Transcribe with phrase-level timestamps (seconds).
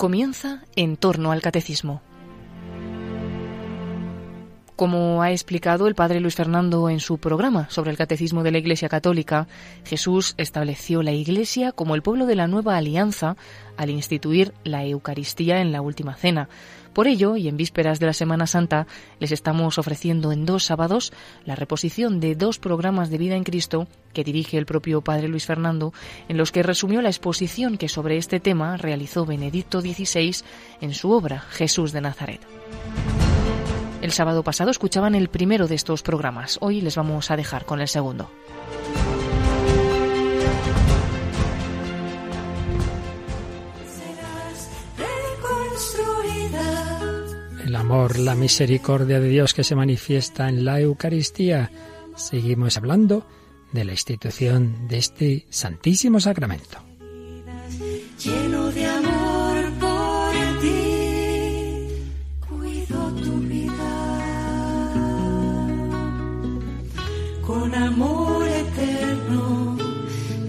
[0.00, 2.00] Comienza en torno al catecismo.
[4.80, 8.56] Como ha explicado el padre Luis Fernando en su programa sobre el catecismo de la
[8.56, 9.46] Iglesia Católica,
[9.84, 13.36] Jesús estableció la Iglesia como el pueblo de la nueva alianza
[13.76, 16.48] al instituir la Eucaristía en la última cena.
[16.94, 18.86] Por ello, y en vísperas de la Semana Santa,
[19.18, 21.12] les estamos ofreciendo en dos sábados
[21.44, 25.44] la reposición de dos programas de vida en Cristo que dirige el propio padre Luis
[25.44, 25.92] Fernando,
[26.26, 30.36] en los que resumió la exposición que sobre este tema realizó Benedicto XVI
[30.80, 32.40] en su obra Jesús de Nazaret.
[34.00, 36.58] El sábado pasado escuchaban el primero de estos programas.
[36.62, 38.30] Hoy les vamos a dejar con el segundo.
[47.64, 51.70] El amor, la misericordia de Dios que se manifiesta en la Eucaristía.
[52.16, 53.26] Seguimos hablando
[53.72, 56.78] de la institución de este Santísimo Sacramento.
[58.18, 59.09] Lleno de amor
[67.70, 69.76] con amor eterno.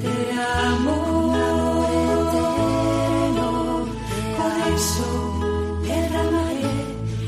[0.02, 1.34] Te amo
[4.38, 6.74] por eso derramaré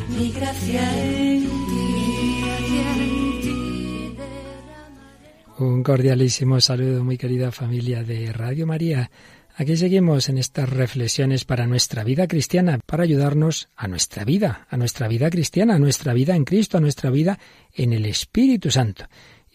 [0.09, 1.83] mi gracia en ti.
[5.59, 9.11] Un cordialísimo saludo, muy querida familia de Radio María.
[9.55, 14.77] Aquí seguimos en estas reflexiones para nuestra vida cristiana, para ayudarnos a nuestra vida, a
[14.77, 17.37] nuestra vida cristiana, a nuestra vida en Cristo, a nuestra vida
[17.71, 19.05] en el Espíritu Santo.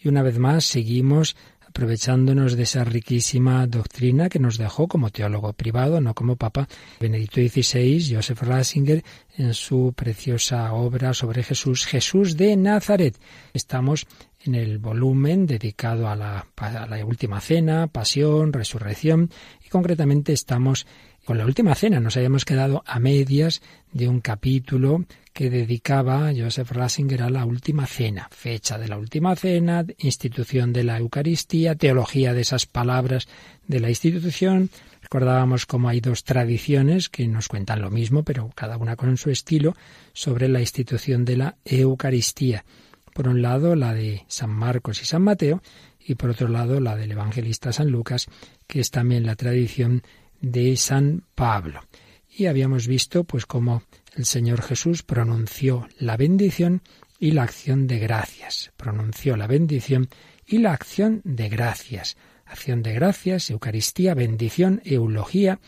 [0.01, 1.35] Y una vez más seguimos
[1.69, 6.67] aprovechándonos de esa riquísima doctrina que nos dejó como teólogo privado, no como papa,
[6.99, 9.03] Benedicto XVI, Joseph Ratzinger,
[9.37, 13.19] en su preciosa obra sobre Jesús, Jesús de Nazaret.
[13.53, 14.07] Estamos
[14.43, 19.29] en el volumen dedicado a la, a la última cena, pasión, resurrección,
[19.63, 20.87] y concretamente estamos
[21.29, 21.99] con la última cena.
[21.99, 23.61] Nos habíamos quedado a medias
[23.93, 29.35] de un capítulo que dedicaba Joseph Ratzinger a la última cena, fecha de la última
[29.35, 33.27] cena, institución de la Eucaristía, teología de esas palabras
[33.67, 34.71] de la institución.
[35.03, 39.29] Recordábamos cómo hay dos tradiciones que nos cuentan lo mismo, pero cada una con su
[39.29, 39.75] estilo,
[40.13, 42.65] sobre la institución de la Eucaristía.
[43.13, 45.61] Por un lado, la de San Marcos y San Mateo,
[46.03, 48.25] y por otro lado, la del evangelista San Lucas,
[48.65, 50.01] que es también la tradición
[50.41, 51.81] de San Pablo.
[52.29, 53.83] Y habíamos visto, pues, cómo
[54.15, 56.81] el Señor Jesús pronunció la bendición
[57.19, 58.71] y la acción de gracias.
[58.77, 60.09] Pronunció la bendición
[60.45, 62.17] y la acción de gracias.
[62.45, 65.59] Acción de gracias, Eucaristía, bendición, eulogía,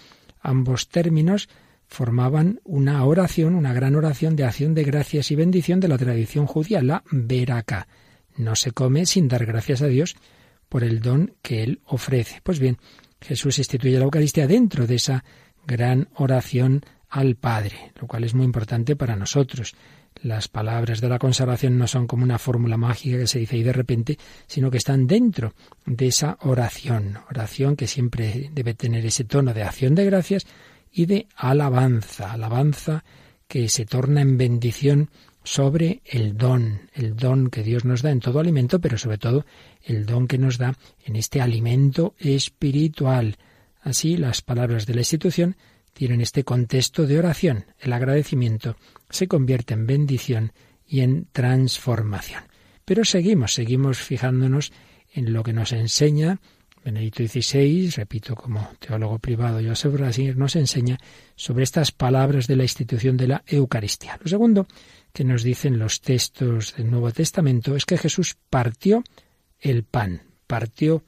[0.42, 1.50] ambos términos
[1.92, 6.48] formaban una oración, una gran oración de acción de gracias y bendición de la tradición
[6.48, 7.88] judía, la veraca.
[8.38, 10.16] No se come sin dar gracias a Dios
[10.70, 12.40] por el don que Él ofrece.
[12.44, 12.78] Pues bien,
[13.22, 15.24] Jesús instituye la Eucaristía dentro de esa
[15.66, 19.76] gran oración al Padre, lo cual es muy importante para nosotros.
[20.24, 23.64] Las palabras de la consagración no son como una fórmula mágica que se dice ahí
[23.64, 24.18] de repente,
[24.48, 25.54] sino que están dentro
[25.86, 30.46] de esa oración, oración que siempre debe tener ese tono de acción de gracias
[30.92, 33.04] y de alabanza, alabanza
[33.48, 35.10] que se torna en bendición
[35.44, 39.46] sobre el don, el don que Dios nos da en todo alimento, pero sobre todo
[39.84, 43.38] el don que nos da en este alimento espiritual.
[43.82, 45.56] Así, las palabras de la institución
[45.94, 47.66] tienen este contexto de oración.
[47.80, 48.78] El agradecimiento
[49.10, 50.54] se convierte en bendición
[50.88, 52.44] y en transformación.
[52.86, 54.72] Pero seguimos, seguimos fijándonos
[55.14, 56.40] en lo que nos enseña
[56.84, 60.98] Benedicto XVI, repito, como teólogo privado, Joseph Ratzinger nos enseña
[61.36, 64.18] sobre estas palabras de la institución de la Eucaristía.
[64.20, 64.66] Lo segundo
[65.14, 69.04] que nos dicen los textos del Nuevo Testamento es que Jesús partió
[69.60, 71.04] el pan, partió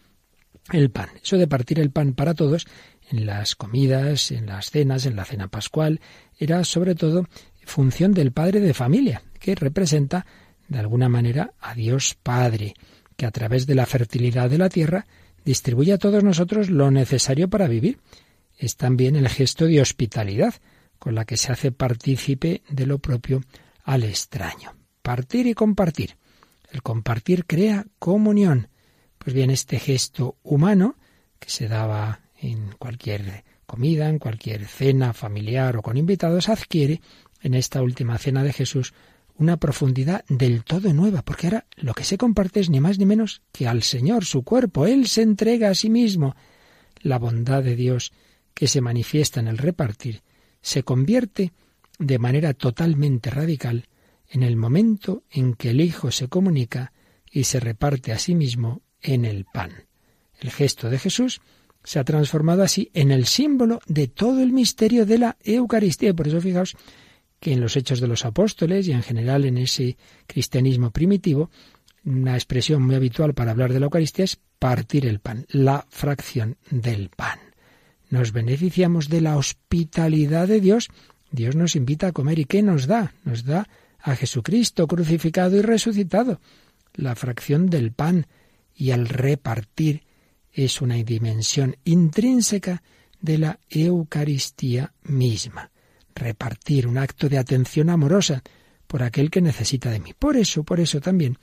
[0.71, 1.09] el pan.
[1.21, 2.67] Eso de partir el pan para todos
[3.09, 5.99] en las comidas, en las cenas, en la cena pascual,
[6.37, 7.27] era sobre todo
[7.65, 10.25] función del padre de familia, que representa
[10.67, 12.73] de alguna manera a Dios Padre,
[13.15, 15.05] que a través de la fertilidad de la tierra
[15.45, 17.99] distribuye a todos nosotros lo necesario para vivir.
[18.57, 20.55] Es también el gesto de hospitalidad
[20.99, 23.41] con la que se hace partícipe de lo propio
[23.83, 24.75] al extraño.
[25.01, 26.17] Partir y compartir.
[26.71, 28.69] El compartir crea comunión.
[29.17, 30.95] Pues bien, este gesto humano
[31.39, 37.01] que se daba en cualquier comida, en cualquier cena familiar o con invitados, adquiere
[37.41, 38.93] en esta última cena de Jesús
[39.35, 43.05] una profundidad del todo nueva, porque ahora lo que se comparte es ni más ni
[43.05, 44.85] menos que al Señor, su cuerpo.
[44.85, 46.35] Él se entrega a sí mismo.
[47.01, 48.13] La bondad de Dios
[48.53, 50.21] que se manifiesta en el repartir
[50.61, 51.51] se convierte
[52.03, 53.87] de manera totalmente radical
[54.29, 56.93] en el momento en que el Hijo se comunica
[57.31, 59.71] y se reparte a sí mismo en el pan.
[60.39, 61.41] El gesto de Jesús
[61.83, 66.13] se ha transformado así en el símbolo de todo el misterio de la Eucaristía.
[66.13, 66.75] Por eso fijaos
[67.39, 69.97] que en los hechos de los apóstoles y en general en ese
[70.27, 71.51] cristianismo primitivo,
[72.05, 76.57] una expresión muy habitual para hablar de la Eucaristía es partir el pan, la fracción
[76.69, 77.39] del pan.
[78.09, 80.89] Nos beneficiamos de la hospitalidad de Dios.
[81.33, 83.11] Dios nos invita a comer y ¿qué nos da?
[83.25, 83.67] Nos da
[83.99, 86.39] a Jesucristo crucificado y resucitado,
[86.93, 88.27] la fracción del pan
[88.75, 90.03] y al repartir
[90.51, 92.83] es una dimensión intrínseca
[93.19, 95.71] de la Eucaristía misma.
[96.13, 98.43] Repartir un acto de atención amorosa
[98.85, 100.13] por aquel que necesita de mí.
[100.13, 101.39] Por eso, por eso también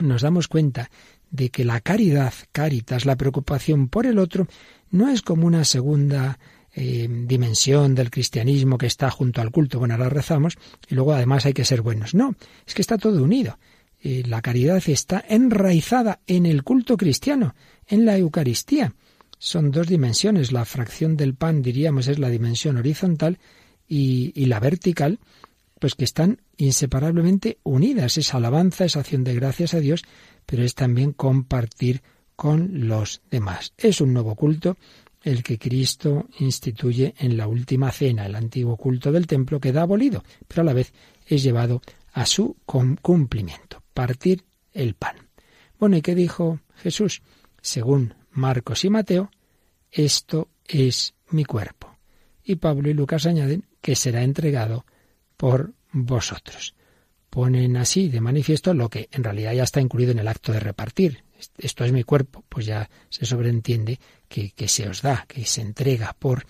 [0.00, 0.90] nos damos cuenta
[1.30, 4.48] de que la caridad, caritas, la preocupación por el otro,
[4.90, 6.38] no es como una segunda
[6.74, 9.78] eh, dimensión del cristianismo que está junto al culto.
[9.78, 10.56] Bueno, ahora rezamos
[10.88, 12.14] y luego además hay que ser buenos.
[12.14, 12.34] No,
[12.66, 13.58] es que está todo unido.
[14.00, 17.54] Eh, la caridad está enraizada en el culto cristiano,
[17.86, 18.94] en la Eucaristía.
[19.38, 20.50] Son dos dimensiones.
[20.50, 23.38] La fracción del pan, diríamos, es la dimensión horizontal
[23.86, 25.20] y, y la vertical,
[25.78, 28.16] pues que están inseparablemente unidas.
[28.16, 30.04] Es alabanza, es acción de gracias a Dios,
[30.46, 32.02] pero es también compartir
[32.34, 33.74] con los demás.
[33.76, 34.76] Es un nuevo culto
[35.22, 40.24] el que Cristo instituye en la última cena, el antiguo culto del templo queda abolido,
[40.48, 40.92] pero a la vez
[41.26, 41.82] es llevado
[42.12, 45.16] a su cumplimiento partir el pan.
[45.78, 47.22] Bueno, ¿y qué dijo Jesús?
[47.60, 49.30] Según Marcos y Mateo,
[49.90, 51.96] esto es mi cuerpo.
[52.44, 54.84] Y Pablo y Lucas añaden que será entregado
[55.36, 56.74] por vosotros.
[57.30, 60.60] Ponen así de manifiesto lo que en realidad ya está incluido en el acto de
[60.60, 61.24] repartir.
[61.58, 63.98] Esto es mi cuerpo, pues ya se sobreentiende
[64.32, 66.46] que, se os da, que se entrega por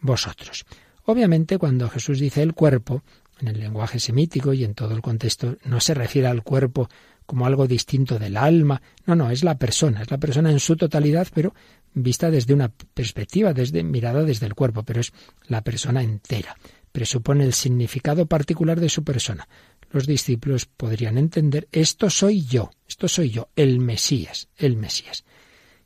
[0.00, 0.64] vosotros.
[1.04, 3.02] Obviamente, cuando Jesús dice el cuerpo,
[3.40, 6.88] en el lenguaje semítico y en todo el contexto no se refiere al cuerpo
[7.24, 8.82] como algo distinto del alma.
[9.06, 11.54] No, no, es la persona, es la persona en su totalidad, pero
[11.94, 15.12] vista desde una perspectiva, desde mirada desde el cuerpo, pero es
[15.46, 16.56] la persona entera.
[16.92, 19.48] Presupone el significado particular de su persona.
[19.90, 25.24] Los discípulos podrían entender esto soy yo, esto soy yo, el Mesías, el Mesías.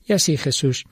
[0.06, 0.84] Y así Jesús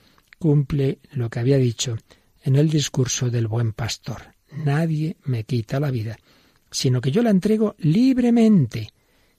[0.43, 1.97] cumple lo que había dicho
[2.43, 4.35] en el discurso del buen pastor.
[4.51, 6.19] Nadie me quita la vida,
[6.69, 8.89] sino que yo la entrego libremente.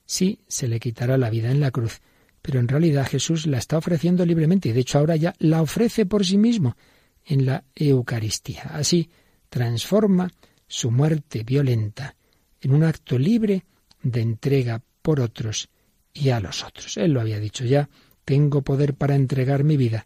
[0.05, 1.99] Sí, se le quitará la vida en la cruz,
[2.41, 6.05] pero en realidad Jesús la está ofreciendo libremente y de hecho ahora ya la ofrece
[6.05, 6.77] por sí mismo
[7.25, 8.61] en la Eucaristía.
[8.71, 9.09] Así
[9.49, 10.31] transforma
[10.67, 12.15] su muerte violenta
[12.61, 13.65] en un acto libre
[14.03, 15.67] de entrega por otros
[16.13, 16.95] y a los otros.
[16.95, 17.89] Él lo había dicho ya,
[18.23, 20.05] tengo poder para entregar mi vida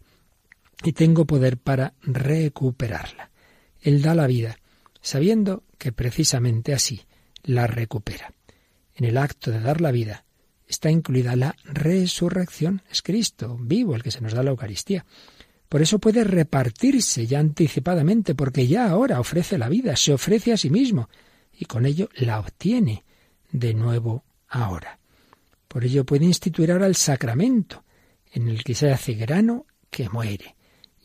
[0.82, 3.30] y tengo poder para recuperarla.
[3.80, 4.58] Él da la vida,
[5.00, 7.02] sabiendo que precisamente así
[7.42, 8.32] la recupera.
[8.94, 10.24] En el acto de dar la vida
[10.66, 12.82] está incluida la resurrección.
[12.90, 15.04] Es Cristo vivo el que se nos da la Eucaristía.
[15.68, 20.56] Por eso puede repartirse ya anticipadamente, porque ya ahora ofrece la vida, se ofrece a
[20.56, 21.08] sí mismo,
[21.52, 23.04] y con ello la obtiene
[23.50, 24.98] de nuevo ahora.
[25.66, 27.84] Por ello puede instituir ahora el sacramento,
[28.32, 30.56] en el que se hace grano que muere,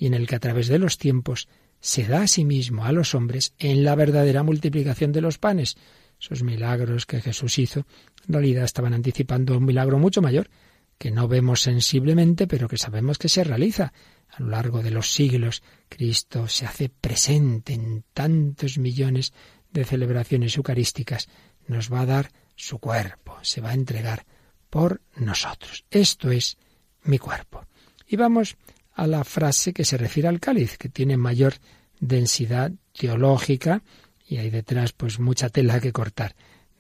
[0.04, 1.48] y en el que a través de los tiempos
[1.80, 5.78] se da a sí mismo a los hombres en la verdadera multiplicación de los panes,
[6.20, 7.86] esos milagros que Jesús hizo,
[8.28, 10.50] en realidad estaban anticipando un milagro mucho mayor,
[10.98, 13.94] que no vemos sensiblemente, pero que sabemos que se realiza.
[14.28, 19.32] A lo largo de los siglos, Cristo se hace presente en tantos millones
[19.72, 21.30] de celebraciones eucarísticas.
[21.66, 24.26] Nos va a dar su cuerpo, se va a entregar
[24.70, 25.86] por nosotros.
[25.90, 26.58] Esto es
[27.04, 27.66] mi cuerpo.
[28.06, 28.58] Y vamos
[28.94, 31.56] a la frase que se refiere al cáliz, que tiene mayor
[32.00, 33.82] densidad teológica
[34.28, 36.36] y hay detrás pues mucha tela que cortar,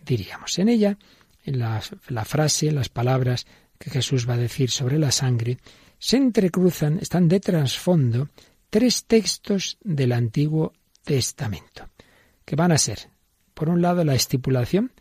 [0.05, 0.57] diríamos.
[0.59, 0.97] En ella,
[1.43, 1.81] en la,
[2.25, 3.45] frase, las palabras
[3.77, 5.57] que Jesús va a decir sobre la sangre,
[5.99, 8.29] se entrecruzan, están de trasfondo,
[8.69, 11.89] tres textos del Antiguo Testamento,
[12.45, 13.09] que van a ser,
[13.53, 14.91] por un lado, la estipulación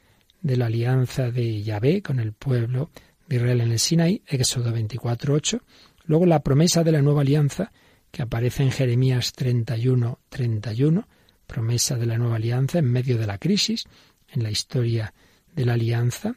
[0.40, 2.90] de la alianza de Yahvé con el pueblo
[3.28, 5.60] de Israel en el Sinaí, Éxodo 24.8,
[6.04, 7.72] luego la promesa de la nueva alianza,
[8.10, 11.08] que aparece en Jeremías 31, 31,
[11.46, 13.84] promesa de la nueva alianza en medio de la crisis,
[14.28, 15.12] en la historia
[15.54, 16.36] de la alianza,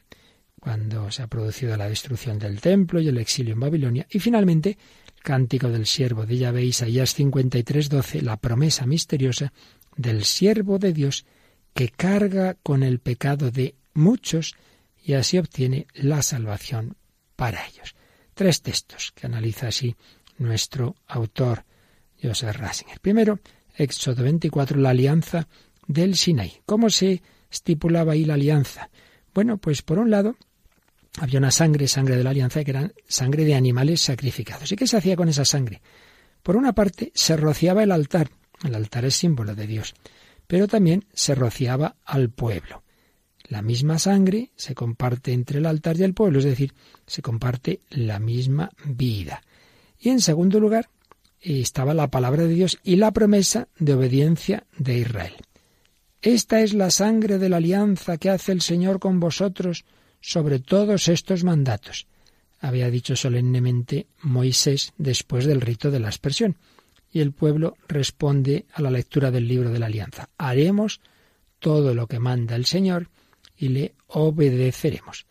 [0.60, 4.78] cuando se ha producido la destrucción del templo y el exilio en Babilonia, y finalmente
[5.16, 9.54] el cántico del siervo de Yahvé, Isaías 53:12, la promesa misteriosa
[9.96, 11.26] del siervo de Dios
[11.74, 14.56] que carga con el pecado de muchos
[15.04, 16.96] y así obtiene la salvación
[17.36, 17.95] para ellos.
[18.36, 19.96] Tres textos que analiza así
[20.38, 21.63] nuestro autor
[22.22, 23.00] Joseph Rasinger.
[23.00, 23.39] Primero,
[23.74, 25.48] Éxodo 24, la alianza
[25.88, 26.51] del Sinaí.
[26.65, 28.89] ¿Cómo se estipulaba ahí la alianza?
[29.34, 30.36] Bueno, pues por un lado
[31.20, 34.70] había una sangre, sangre de la alianza, que era sangre de animales sacrificados.
[34.70, 35.82] ¿Y qué se hacía con esa sangre?
[36.44, 38.30] Por una parte, se rociaba el altar,
[38.65, 39.96] el altar es símbolo de Dios,
[40.46, 42.85] pero también se rociaba al pueblo.
[43.48, 46.74] La misma sangre se comparte entre el altar y el pueblo, es decir,
[47.06, 49.42] se comparte la misma vida.
[50.00, 50.90] Y en segundo lugar,
[51.40, 55.36] estaba la palabra de Dios y la promesa de obediencia de Israel.
[56.22, 59.86] Esta es la sangre de la alianza que hace el Señor con vosotros
[60.22, 62.08] sobre todos estos mandatos,
[62.66, 66.58] había dicho solemnemente Moisés después del rito de la aspersión.
[67.12, 70.30] Y el pueblo responde a la lectura del libro de la alianza.
[70.38, 71.00] Haremos
[71.60, 73.10] todo lo que manda el Señor
[73.58, 75.26] y le obedeceremos.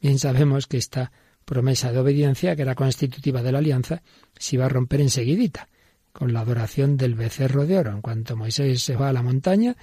[0.00, 1.12] Bien sabemos que esta
[1.44, 4.02] promesa de obediencia, que era constitutiva de la alianza,
[4.38, 5.68] se iba a romper enseguidita,
[6.12, 7.90] con la adoración del becerro de oro.
[7.90, 9.76] En cuanto Moisés se va a la montaña,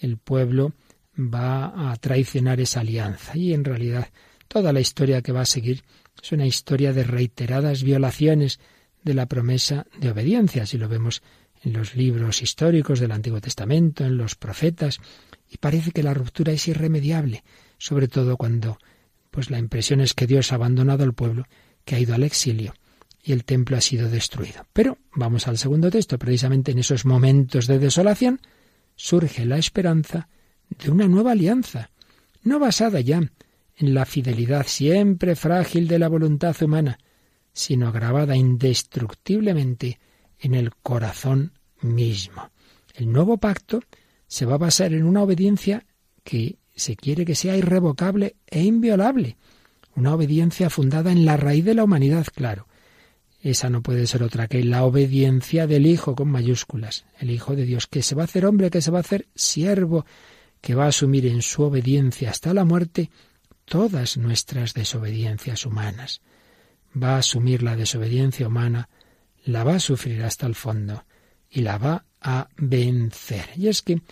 [0.00, 0.74] el pueblo
[1.18, 3.36] va a traicionar esa alianza.
[3.36, 4.08] Y en realidad
[4.46, 5.82] toda la historia que va a seguir
[6.22, 8.60] es una historia de reiteradas violaciones
[9.02, 11.22] de la promesa de obediencia, si lo vemos
[11.62, 14.98] en los libros históricos del Antiguo Testamento, en los profetas,
[15.50, 17.44] y parece que la ruptura es irremediable,
[17.78, 18.78] sobre todo cuando
[19.30, 21.46] pues la impresión es que Dios ha abandonado al pueblo,
[21.84, 22.74] que ha ido al exilio
[23.22, 24.66] y el templo ha sido destruido.
[24.72, 28.40] Pero vamos al segundo texto, precisamente en esos momentos de desolación
[28.96, 30.28] surge la esperanza
[30.70, 31.90] de una nueva alianza,
[32.42, 33.18] no basada ya
[33.76, 36.98] en la fidelidad siempre frágil de la voluntad humana,
[37.52, 39.98] sino grabada indestructiblemente
[40.40, 42.50] en el corazón mismo.
[42.94, 43.80] El nuevo pacto
[44.28, 45.86] se va a basar en una obediencia
[46.22, 49.36] que se quiere que sea irrevocable e inviolable,
[49.96, 52.68] una obediencia fundada en la raíz de la humanidad, claro.
[53.40, 57.64] Esa no puede ser otra que la obediencia del Hijo con mayúsculas, el Hijo de
[57.64, 60.06] Dios, que se va a hacer hombre, que se va a hacer siervo,
[60.60, 63.10] que va a asumir en su obediencia hasta la muerte
[63.64, 66.20] todas nuestras desobediencias humanas.
[67.00, 68.88] Va a asumir la desobediencia humana,
[69.44, 71.04] la va a sufrir hasta el fondo
[71.48, 73.46] y la va a vencer.
[73.56, 74.02] Y es que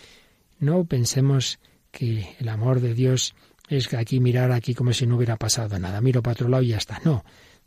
[0.58, 1.58] no pensemos
[1.90, 3.34] que el amor de Dios
[3.68, 6.00] es que aquí mirar aquí como si no hubiera pasado nada.
[6.00, 7.00] Miro para otro lado y ya está.
[7.04, 7.24] No.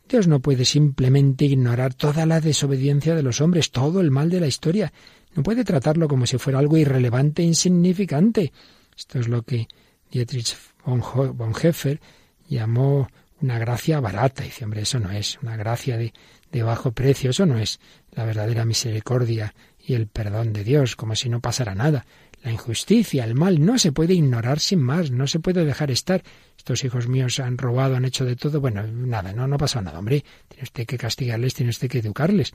[0.08, 4.40] Dios no puede simplemente ignorar toda la desobediencia de los hombres, todo el mal de
[4.40, 4.92] la historia.
[5.36, 8.52] No puede tratarlo como si fuera algo irrelevante e insignificante.
[8.98, 9.68] Esto es lo que
[10.12, 12.02] Dietrich von Heffer
[12.48, 13.08] llamó
[13.42, 14.44] una gracia barata.
[14.44, 16.14] Y dice, hombre, eso no es una gracia de,
[16.52, 17.80] de bajo precio, eso no es
[18.12, 19.54] la verdadera misericordia
[19.90, 22.06] y el perdón de Dios, como si no pasara nada.
[22.44, 26.24] La injusticia, el mal, no se puede ignorar sin más, no se puede dejar estar.
[26.58, 28.62] Estos hijos míos han robado, han hecho de todo.
[28.62, 30.24] Bueno, nada, no, no pasa nada, hombre.
[30.48, 32.54] Tiene usted que castigarles, tiene usted que educarles.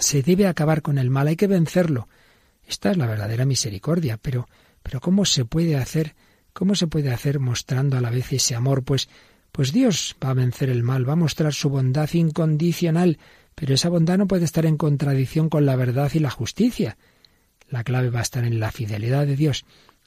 [0.00, 2.08] Se debe acabar con el mal, hay que vencerlo.
[2.66, 4.48] Esta es la verdadera misericordia, pero,
[4.82, 6.14] pero ¿cómo se puede hacer
[6.54, 8.84] ¿Cómo se puede hacer mostrando a la vez ese amor?
[8.84, 9.08] Pues,
[9.50, 13.18] pues Dios va a vencer el mal, va a mostrar su bondad incondicional,
[13.54, 16.96] pero esa bondad no puede estar en contradicción con la verdad y la justicia.
[17.68, 19.64] La clave va a estar en la fidelidad de Dios,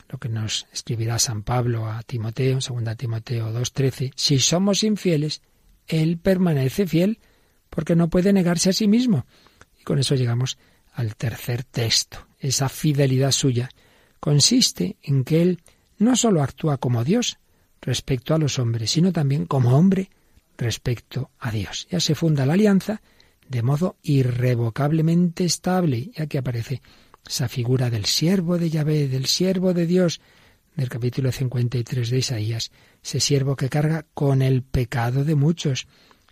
[0.10, 5.42] lo que nos escribirá San Pablo a Timoteo, 2 Timoteo 2.13, si somos infieles,
[5.88, 7.20] Él permanece fiel,
[7.70, 9.26] porque no puede negarse a sí mismo.
[9.80, 10.58] Y con eso llegamos
[10.94, 12.28] al tercer texto.
[12.40, 13.70] Esa fidelidad suya
[14.20, 15.60] consiste en que Él
[15.98, 17.38] no sólo actúa como Dios
[17.82, 20.10] respecto a los hombres, sino también como hombre
[20.58, 21.88] respecto a Dios.
[21.90, 23.02] Ya se funda la alianza
[23.50, 26.82] de modo irrevocablemente estable, ya que aparece
[27.26, 30.22] esa figura del siervo de Yahvé, del siervo de Dios,
[30.76, 32.72] del capítulo 53 de Isaías,
[33.04, 35.88] ese siervo que carga con el pecado de muchos.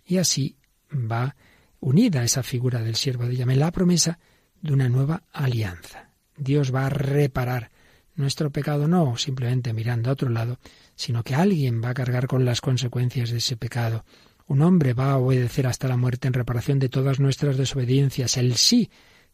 [0.06, 0.56] Y así
[0.92, 1.36] va
[1.80, 4.18] unida esa figura del siervo de Yahvé la promesa
[4.62, 6.10] de una nueva alianza.
[6.36, 7.70] Dios va a reparar
[8.14, 10.58] nuestro pecado no simplemente mirando a otro lado,
[10.94, 14.04] sino que alguien va a cargar con las consecuencias de ese pecado.
[14.46, 18.36] Un hombre va a obedecer hasta la muerte en reparación de todas nuestras desobediencias.
[18.36, 18.90] El sí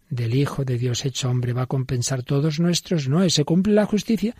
[0.09, 3.29] del Hijo de Dios hecho hombre va a compensar todos nuestros no.
[3.29, 4.35] Se cumple la justicia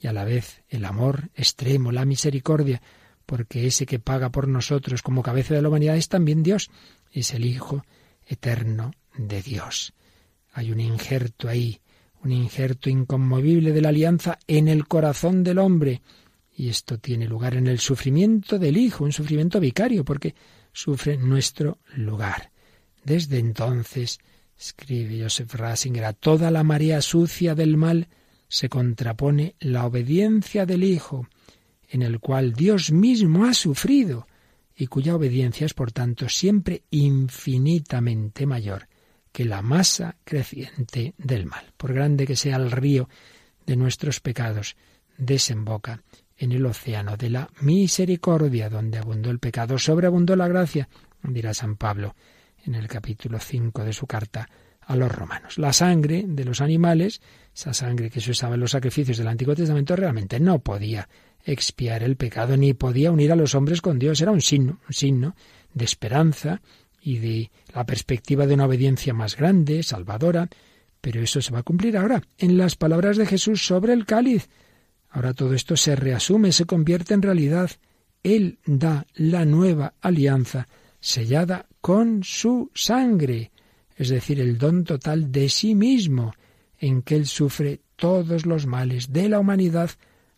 [0.00, 2.82] y a la vez el amor extremo, la misericordia,
[3.26, 6.70] porque ese que paga por nosotros como cabeza de la humanidad es también Dios,
[7.12, 7.84] es el Hijo
[8.26, 9.92] eterno de Dios.
[10.52, 11.80] Hay un injerto ahí
[12.22, 16.02] un injerto inconmovible de la alianza en el corazón del hombre.
[16.58, 20.34] Y esto tiene lugar en el sufrimiento del Hijo, un sufrimiento vicario, porque
[20.72, 22.50] sufre nuestro lugar.
[23.04, 24.18] Desde entonces,
[24.58, 28.08] escribe Joseph Rasinger, a toda la marea sucia del mal
[28.48, 31.28] se contrapone la obediencia del Hijo,
[31.90, 34.26] en el cual Dios mismo ha sufrido
[34.74, 38.88] y cuya obediencia es, por tanto, siempre infinitamente mayor
[39.30, 41.72] que la masa creciente del mal.
[41.76, 43.08] Por grande que sea el río
[43.64, 44.74] de nuestros pecados,
[45.18, 46.02] desemboca
[46.38, 50.88] en el océano de la misericordia, donde abundó el pecado, sobreabundó la gracia,
[51.22, 52.14] dirá San Pablo
[52.64, 54.48] en el capítulo 5 de su carta
[54.80, 55.58] a los romanos.
[55.58, 57.20] La sangre de los animales,
[57.54, 61.08] esa sangre que se usaba en los sacrificios del Antiguo Testamento, realmente no podía
[61.44, 64.20] expiar el pecado ni podía unir a los hombres con Dios.
[64.20, 65.36] Era un signo, un signo
[65.74, 66.62] de esperanza
[67.00, 70.48] y de la perspectiva de una obediencia más grande, salvadora,
[71.00, 74.48] pero eso se va a cumplir ahora en las palabras de Jesús sobre el cáliz.
[75.18, 77.72] Ahora todo esto se reasume, se convierte en realidad.
[78.22, 80.68] Él da la nueva alianza
[81.00, 83.50] sellada con su sangre,
[83.96, 86.34] es decir, el don total de sí mismo,
[86.78, 89.90] en que Él sufre todos los males de la humanidad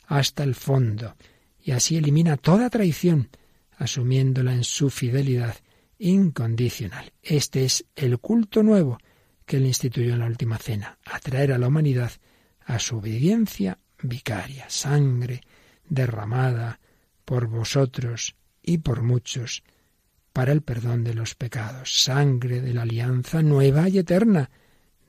[0.07, 1.15] hasta el fondo,
[1.63, 3.29] y así elimina toda traición,
[3.77, 5.57] asumiéndola en su fidelidad
[5.99, 7.13] incondicional.
[7.23, 8.97] Este es el culto nuevo
[9.45, 12.13] que él instituyó en la última cena, atraer a la humanidad
[12.65, 15.41] a su obediencia vicaria, sangre
[15.89, 16.81] derramada
[17.25, 19.63] por vosotros y por muchos
[20.33, 24.51] para el perdón de los pecados, sangre de la alianza nueva y eterna,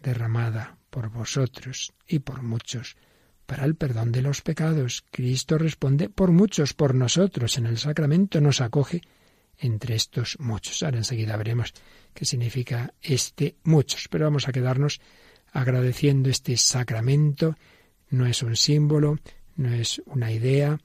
[0.01, 2.97] derramada por vosotros y por muchos
[3.45, 5.03] para el perdón de los pecados.
[5.11, 7.57] Cristo responde por muchos, por nosotros.
[7.57, 9.01] En el sacramento nos acoge
[9.57, 10.81] entre estos muchos.
[10.83, 11.73] Ahora enseguida veremos
[12.13, 15.01] qué significa este muchos, pero vamos a quedarnos
[15.51, 17.57] agradeciendo este sacramento.
[18.11, 19.17] No es un símbolo,
[19.55, 20.79] no es una idea,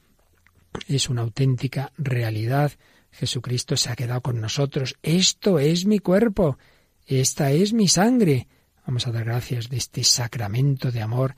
[0.88, 2.72] es una auténtica realidad.
[3.10, 4.96] Jesucristo se ha quedado con nosotros.
[5.02, 6.56] Esto es mi cuerpo,
[7.06, 8.48] esta es mi sangre.
[8.86, 11.34] Vamos a dar gracias de este sacramento de amor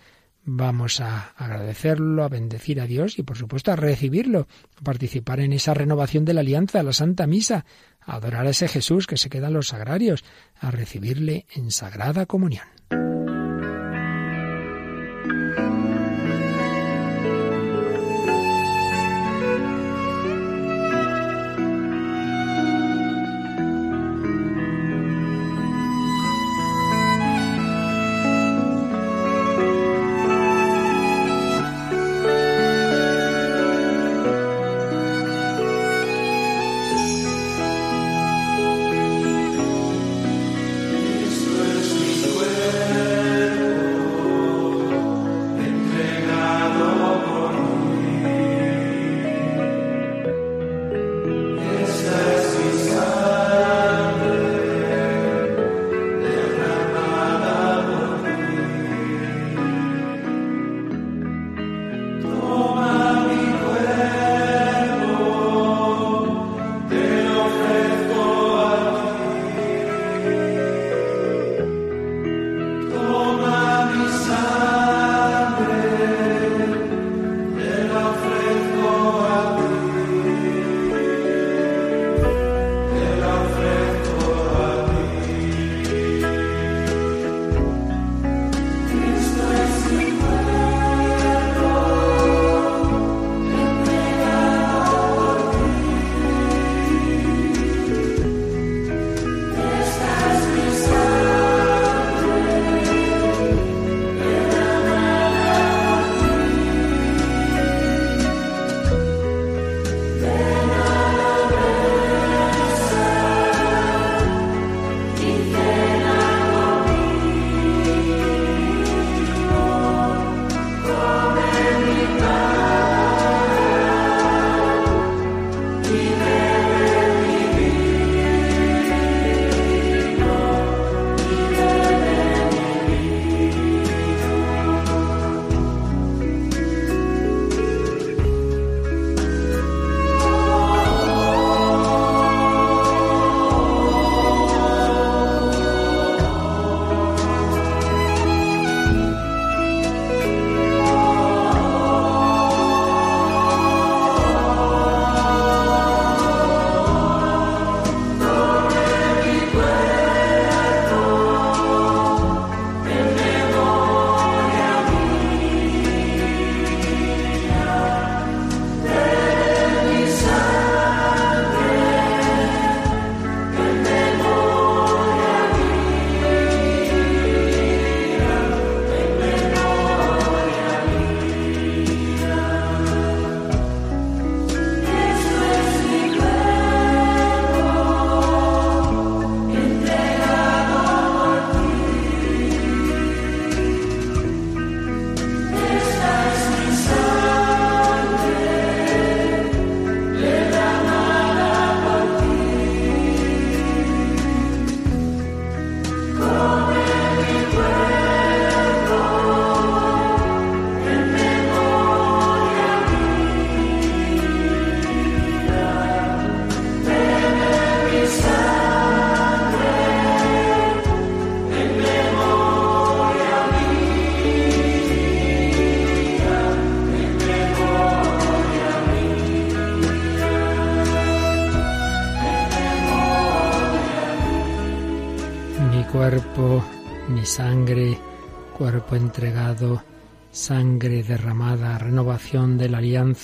[0.51, 5.53] vamos a agradecerlo, a bendecir a Dios y por supuesto a recibirlo, a participar en
[5.53, 7.67] esa renovación de la alianza, la Santa Misa,
[8.01, 10.25] a adorar a ese Jesús que se queda en los sagrarios,
[10.59, 12.65] a recibirle en sagrada comunión.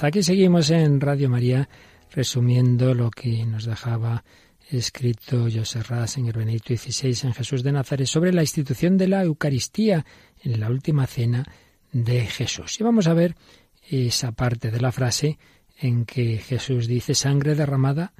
[0.02, 1.68] Aquí seguimos en Radio María
[2.11, 4.24] resumiendo lo que nos dejaba
[4.68, 9.09] escrito José Ras en el Benedicto XVI en Jesús de Nazaret sobre la institución de
[9.09, 10.04] la Eucaristía
[10.42, 11.44] en la última cena
[11.92, 12.80] de Jesús.
[12.80, 13.37] Y vamos a ver
[13.88, 15.38] esa parte de la frase
[15.78, 18.14] en que Jesús dice sangre derramada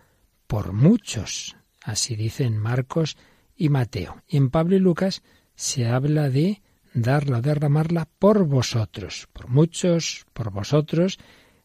[0.47, 1.57] por muchos.
[1.83, 3.17] Así dicen Marcos
[3.57, 4.23] y Mateo.
[4.29, 5.23] Y en Pablo y Lucas
[5.55, 6.63] se habla de
[6.95, 11.19] darla, derramarla por vosotros, por muchos, por vosotros.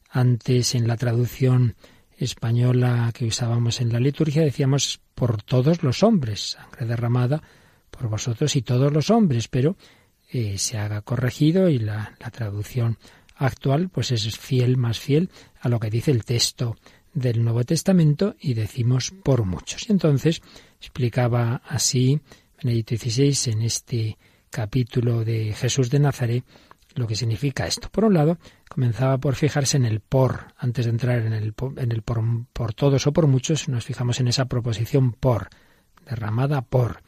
[0.10, 1.76] Antes en la traducción
[2.18, 7.42] española que usábamos en la liturgia decíamos por todos los hombres, sangre derramada
[7.90, 9.78] por vosotros y todos los hombres, pero
[10.32, 12.98] eh, se haga corregido y la, la traducción
[13.36, 15.30] actual pues es fiel, más fiel
[15.62, 16.76] a lo que dice el texto
[17.14, 19.90] del Nuevo Testamento y decimos por muchos.
[19.90, 20.42] Y entonces
[20.80, 22.20] explicaba así
[22.62, 24.18] Benedicto XVI en este
[24.50, 26.44] capítulo de Jesús de Nazaret
[27.00, 27.90] lo que significa esto.
[27.90, 28.38] Por un lado,
[28.70, 32.22] comenzaba por fijarse en el por, antes de entrar en el, en el por,
[32.54, 35.50] por todos o por muchos, nos fijamos en esa proposición por,
[36.06, 37.02] derramada por.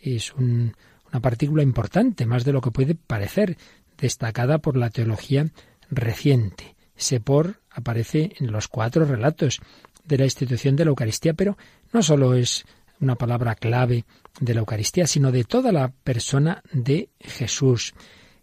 [0.00, 0.74] Es un,
[1.10, 3.56] una partícula importante, más de lo que puede parecer,
[3.96, 5.46] destacada por la teología
[5.90, 6.76] reciente.
[6.96, 9.60] Ese por aparece en los cuatro relatos
[10.04, 11.56] de la institución de la Eucaristía, pero
[11.92, 12.64] no solo es
[13.00, 14.04] una palabra clave
[14.40, 17.94] de la Eucaristía, sino de toda la persona de Jesús.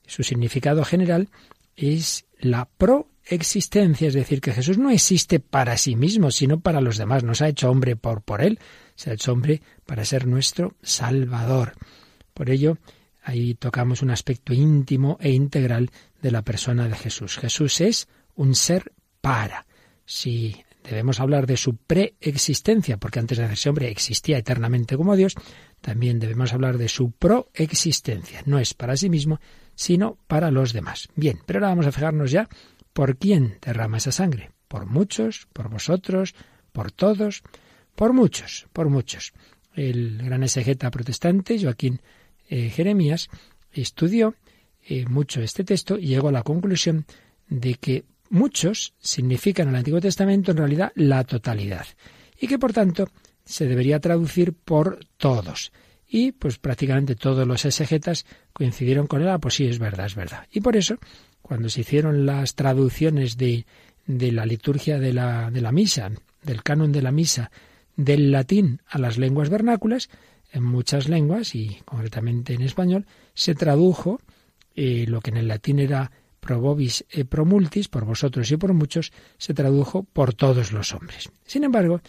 [0.08, 1.30] Su significado general
[1.76, 6.98] es la proexistencia, es decir, que Jesús no existe para sí mismo, sino para los
[6.98, 7.24] demás.
[7.24, 8.60] No se ha hecho hombre por, por él,
[8.96, 11.74] se ha hecho hombre para ser nuestro Salvador.
[12.34, 12.78] Por ello,
[13.24, 15.91] ahí tocamos un aspecto íntimo e integral
[16.22, 17.38] de la persona de Jesús.
[17.38, 19.65] Jesús es un ser para.
[20.06, 25.36] Si debemos hablar de su preexistencia, porque antes de hacerse hombre existía eternamente como Dios,
[25.82, 28.44] también debemos hablar de su proexistencia.
[28.46, 29.39] No es para sí mismo,
[29.75, 31.09] sino para los demás.
[31.15, 32.49] Bien, pero ahora vamos a fijarnos ya
[32.93, 34.51] por quién derrama esa sangre.
[34.67, 36.33] Por muchos, por vosotros,
[36.71, 37.43] por todos,
[37.95, 39.33] por muchos, por muchos.
[39.73, 42.01] El gran exegeta protestante, Joaquín
[42.49, 43.29] eh, Jeremías,
[43.71, 44.35] estudió
[44.88, 47.05] eh, mucho este texto y llegó a la conclusión
[47.47, 51.85] de que muchos significan en el Antiguo Testamento en realidad la totalidad
[52.39, 53.09] y que por tanto
[53.43, 55.71] se debería traducir por todos.
[56.08, 60.15] Y pues prácticamente todos los exegetas coincidieron con él, ah, pues sí, es verdad, es
[60.15, 60.48] verdad.
[60.52, 60.98] Y por eso,
[61.41, 63.65] cuando se hicieron las traducciones de,
[64.06, 66.12] de la liturgia de la, de la misa,
[66.44, 67.52] del canon de la misa,
[67.96, 70.10] del latín a las lenguas vernáculas,
[70.52, 74.22] en muchas lenguas, y concretamente en español, se tradujo
[74.76, 78.58] eh, lo que en el latín era pro vobis e pro multis, por vosotros y
[78.58, 81.32] por muchos, se tradujo por todos los hombres.
[81.46, 82.02] Sin embargo,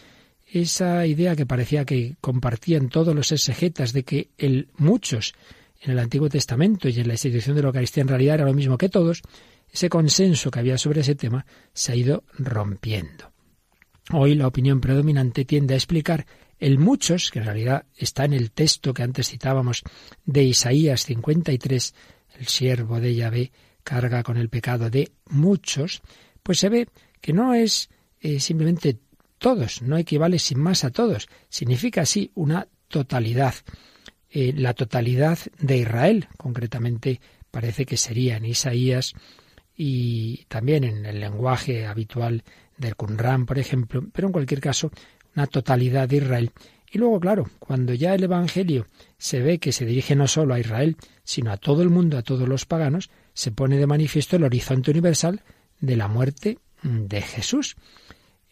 [0.46, 5.34] esa idea que parecía que compartían todos los exegetas de que el muchos
[5.80, 8.54] en el Antiguo Testamento y en la institución de la Eucaristía en realidad era lo
[8.54, 9.22] mismo que todos,
[9.70, 13.32] ese consenso que había sobre ese tema se ha ido rompiendo.
[14.12, 16.26] Hoy la opinión predominante tiende a explicar
[16.58, 19.82] el muchos, que en realidad está en el texto que antes citábamos
[20.24, 21.94] de Isaías 53,
[22.38, 26.02] el siervo de Yahvé carga con el pecado de muchos,
[26.42, 26.88] pues se ve
[27.20, 27.88] que no es
[28.20, 28.98] eh, simplemente
[29.38, 33.54] todos, no equivale sin más a todos, significa así una totalidad.
[34.30, 37.20] Eh, la totalidad de Israel, concretamente
[37.50, 39.14] parece que sería en Isaías
[39.76, 42.42] y también en el lenguaje habitual
[42.76, 44.90] del Qumran, por ejemplo, pero en cualquier caso,
[45.34, 46.52] una totalidad de Israel.
[46.90, 48.86] Y luego, claro, cuando ya el Evangelio
[49.18, 52.22] se ve que se dirige no solo a Israel, sino a todo el mundo, a
[52.22, 55.42] todos los paganos, se pone de manifiesto el horizonte universal
[55.80, 57.76] de la muerte de Jesús.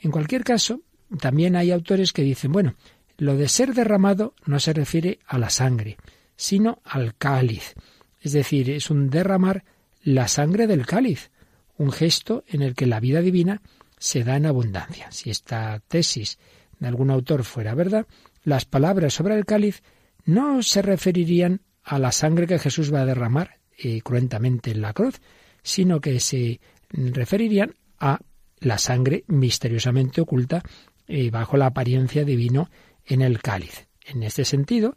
[0.05, 0.83] En cualquier caso,
[1.19, 2.75] también hay autores que dicen, bueno,
[3.17, 5.97] lo de ser derramado no se refiere a la sangre,
[6.37, 7.73] sino al cáliz.
[8.21, 9.65] Es decir, es un derramar
[10.03, 11.31] la sangre del cáliz,
[11.79, 13.63] un gesto en el que la vida divina
[13.99, 15.11] se da en abundancia.
[15.11, 16.39] Si esta tesis
[16.81, 18.07] de algún autor fuera verdad,
[18.43, 19.83] las palabras sobre el cáliz
[20.27, 24.93] no se referirían a la sangre que Jesús va a derramar eh, cruentamente en la
[24.93, 25.23] cruz,
[25.63, 28.21] sino que se referirían a
[28.65, 30.63] la sangre misteriosamente oculta
[31.07, 32.71] eh, bajo la apariencia de vino
[33.05, 33.89] en el cáliz.
[34.07, 34.97] En este sentido,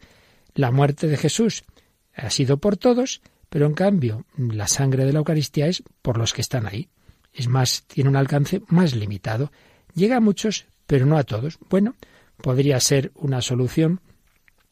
[0.53, 1.63] la muerte de Jesús
[2.15, 6.33] ha sido por todos, pero en cambio la sangre de la Eucaristía es por los
[6.33, 6.89] que están ahí.
[7.33, 9.51] Es más, tiene un alcance más limitado.
[9.93, 11.59] Llega a muchos, pero no a todos.
[11.69, 11.95] Bueno,
[12.41, 14.01] podría ser una solución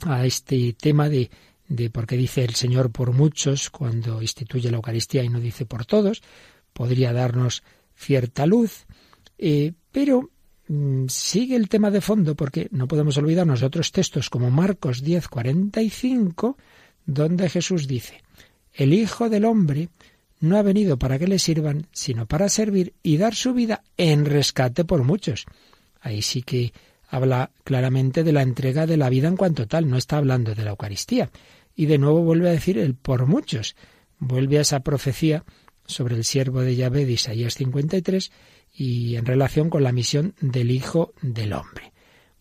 [0.05, 1.29] a este tema de,
[1.67, 5.65] de por qué dice el Señor por muchos cuando instituye la Eucaristía y no dice
[5.65, 6.23] por todos.
[6.73, 7.63] Podría darnos
[7.95, 8.85] cierta luz,
[9.37, 10.29] eh, pero
[10.67, 15.01] mm, sigue el tema de fondo porque no podemos olvidarnos de otros textos como Marcos
[15.01, 16.57] 10, 45,
[17.05, 18.23] donde Jesús dice,
[18.73, 19.89] el Hijo del Hombre
[20.39, 24.25] no ha venido para que le sirvan, sino para servir y dar su vida en
[24.25, 25.45] rescate por muchos.
[26.01, 26.73] Ahí sí que
[27.07, 30.63] habla claramente de la entrega de la vida en cuanto tal, no está hablando de
[30.63, 31.29] la Eucaristía.
[31.75, 33.75] Y de nuevo vuelve a decir el por muchos.
[34.19, 35.43] Vuelve a esa profecía
[35.85, 38.31] sobre el siervo de Yahvé de Isaías 53
[38.73, 41.93] y en relación con la misión del Hijo del Hombre.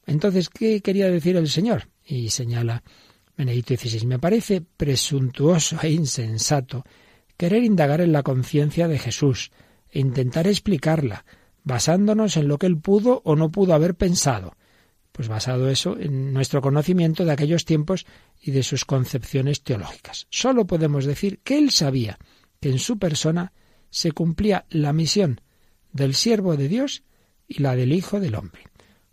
[0.07, 1.89] Entonces, ¿qué quería decir el Señor?
[2.05, 2.83] Y señala
[3.37, 6.85] Benedicto XVI, me parece presuntuoso e insensato
[7.37, 9.51] querer indagar en la conciencia de Jesús
[9.91, 11.25] e intentar explicarla,
[11.63, 14.57] basándonos en lo que él pudo o no pudo haber pensado.
[15.13, 18.05] Pues basado eso en nuestro conocimiento de aquellos tiempos
[18.41, 20.27] y de sus concepciones teológicas.
[20.31, 22.19] Solo podemos decir que él sabía
[22.69, 23.53] en su persona
[23.91, 25.41] se cumplía la misión
[25.93, 27.05] del siervo de Dios
[27.47, 28.63] y la del Hijo del Hombre,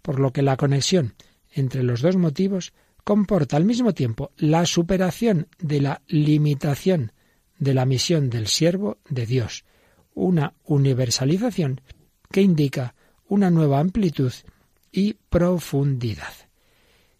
[0.01, 1.13] por lo que la conexión
[1.51, 7.11] entre los dos motivos comporta al mismo tiempo la superación de la limitación
[7.59, 9.65] de la misión del siervo de Dios,
[10.13, 11.81] una universalización
[12.31, 12.95] que indica
[13.27, 14.33] una nueva amplitud
[14.91, 16.33] y profundidad.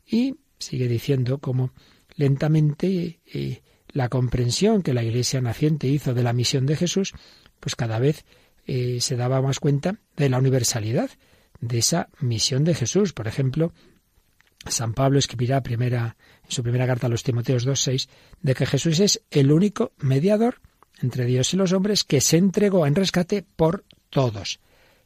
[0.06, 1.72] Y sigue diciendo cómo
[2.16, 3.62] lentamente eh,
[3.94, 7.14] la comprensión que la Iglesia naciente hizo de la misión de Jesús,
[7.60, 8.26] pues cada vez
[8.66, 11.10] eh, se daba más cuenta de la universalidad
[11.60, 13.14] de esa misión de Jesús.
[13.14, 13.74] Por ejemplo,
[14.68, 18.10] San Pablo escribirá primera, en su primera carta a los Timoteos 2.6
[18.42, 20.62] de que Jesús es el único mediador
[21.02, 24.60] entre Dios y los hombres que se entregó en rescate por todos.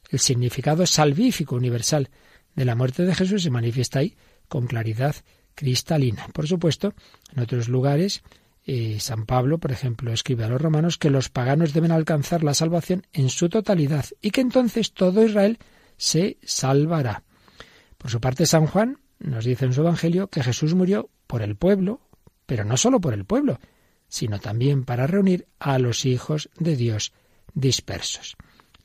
[0.10, 2.10] El significado salvífico universal
[2.56, 4.16] de la muerte de Jesús se manifiesta ahí
[4.48, 5.16] con claridad
[5.56, 6.28] cristalina.
[6.34, 6.94] Por supuesto,
[7.34, 8.22] en otros lugares,
[8.66, 12.56] eh, San Pablo, por ejemplo, escribe a los romanos que los paganos deben alcanzar la
[12.56, 15.60] salvación en su totalidad y que entonces todo Israel
[15.98, 17.24] se salvará.
[18.00, 21.56] Por su parte, San Juan nos dice en su Evangelio que Jesús murió por el
[21.56, 22.02] pueblo,
[22.48, 23.60] pero no solo por el pueblo,
[24.08, 27.14] sino también para reunir a los hijos de Dios
[27.54, 28.36] dispersos.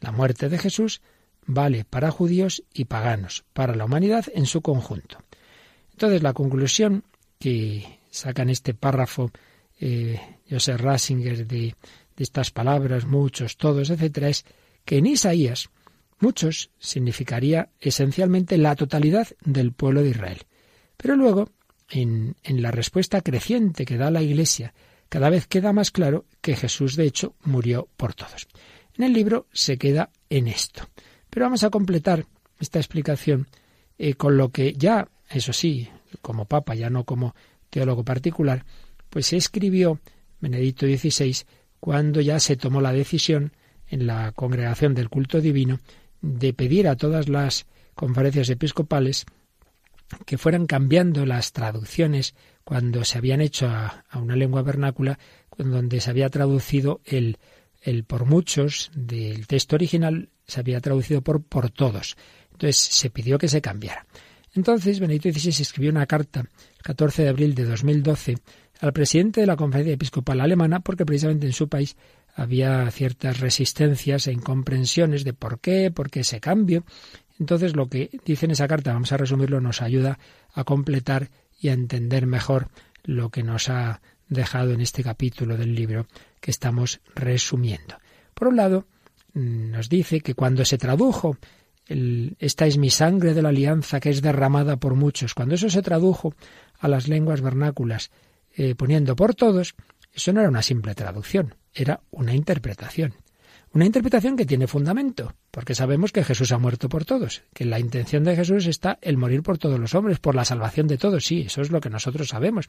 [0.00, 1.00] La muerte de Jesús
[1.46, 5.18] vale para judíos y paganos, para la humanidad en su conjunto.
[5.92, 7.04] Entonces, la conclusión
[7.38, 9.30] que saca en este párrafo
[9.80, 11.74] eh, Joseph Rasinger de,
[12.16, 14.44] de estas palabras, muchos, todos, etcétera, es
[14.84, 15.70] que en Isaías
[16.18, 20.42] muchos significaría esencialmente la totalidad del pueblo de Israel.
[20.96, 21.50] Pero luego,
[21.88, 24.74] en, en la respuesta creciente que da la Iglesia,
[25.08, 28.46] cada vez queda más claro que Jesús de hecho murió por todos.
[28.96, 30.88] En el libro se queda en esto.
[31.30, 32.26] Pero vamos a completar
[32.58, 33.48] esta explicación
[33.98, 35.88] eh, con lo que ya, eso sí,
[36.20, 37.34] como papa, ya no como
[37.70, 38.64] teólogo particular,
[39.10, 40.00] pues se escribió
[40.40, 41.44] Benedicto XVI
[41.78, 43.52] cuando ya se tomó la decisión
[43.88, 45.80] en la congregación del culto divino
[46.22, 49.26] de pedir a todas las conferencias episcopales
[50.26, 55.18] que fueran cambiando las traducciones cuando se habían hecho a, una lengua vernácula,
[55.56, 57.38] donde se había traducido el,
[57.82, 62.16] el por muchos del texto original, se había traducido por por todos.
[62.52, 64.06] Entonces se pidió que se cambiara.
[64.54, 68.36] Entonces Benedicto XVI escribió una carta el 14 de abril de 2012
[68.80, 71.96] al presidente de la Conferencia Episcopal Alemana porque precisamente en su país
[72.34, 76.84] había ciertas resistencias e incomprensiones de por qué, por qué ese cambio.
[77.38, 80.18] Entonces lo que dice en esa carta, vamos a resumirlo, nos ayuda
[80.54, 81.28] a completar
[81.60, 82.68] y a entender mejor
[83.04, 86.06] lo que nos ha dejado en este capítulo del libro
[86.40, 87.96] que estamos resumiendo.
[88.34, 88.86] Por un lado,
[89.34, 91.36] nos dice que cuando se tradujo
[92.38, 95.82] esta es mi sangre de la alianza que es derramada por muchos, cuando eso se
[95.82, 96.34] tradujo
[96.78, 98.12] a las lenguas vernáculas
[98.54, 99.74] eh, poniendo por todos,
[100.12, 103.14] eso no era una simple traducción, era una interpretación.
[103.72, 107.78] Una interpretación que tiene fundamento, porque sabemos que Jesús ha muerto por todos, que la
[107.78, 111.24] intención de Jesús está el morir por todos los hombres, por la salvación de todos,
[111.24, 112.66] sí, eso es lo que nosotros sabemos.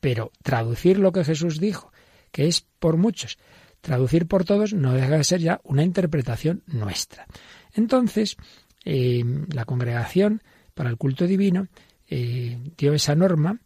[0.00, 1.92] Pero traducir lo que Jesús dijo,
[2.32, 3.36] que es por muchos,
[3.82, 7.26] traducir por todos no deja de ser ya una interpretación nuestra.
[7.74, 8.38] Entonces,
[8.86, 11.68] eh, la congregación para el culto divino
[12.08, 13.60] eh, dio esa norma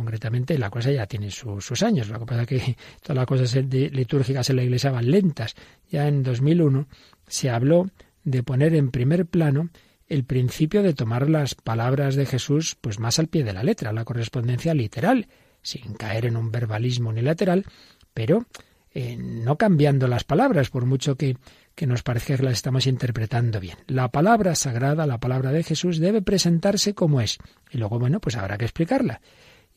[0.00, 2.08] concretamente la cosa ya tiene sus años.
[2.08, 5.54] Lo que pasa es que todas las cosas litúrgicas en la Iglesia van lentas.
[5.90, 6.86] Ya en 2001
[7.26, 7.90] se habló
[8.24, 9.68] de poner en primer plano
[10.08, 13.92] el principio de tomar las palabras de Jesús pues más al pie de la letra,
[13.92, 15.28] la correspondencia literal,
[15.62, 17.66] sin caer en un verbalismo unilateral,
[18.14, 18.46] pero
[18.92, 21.36] eh, no cambiando las palabras, por mucho que,
[21.74, 23.76] que nos parezca que las estamos interpretando bien.
[23.86, 27.38] La palabra sagrada, la palabra de Jesús, debe presentarse como es.
[27.70, 29.20] Y luego, bueno, pues habrá que explicarla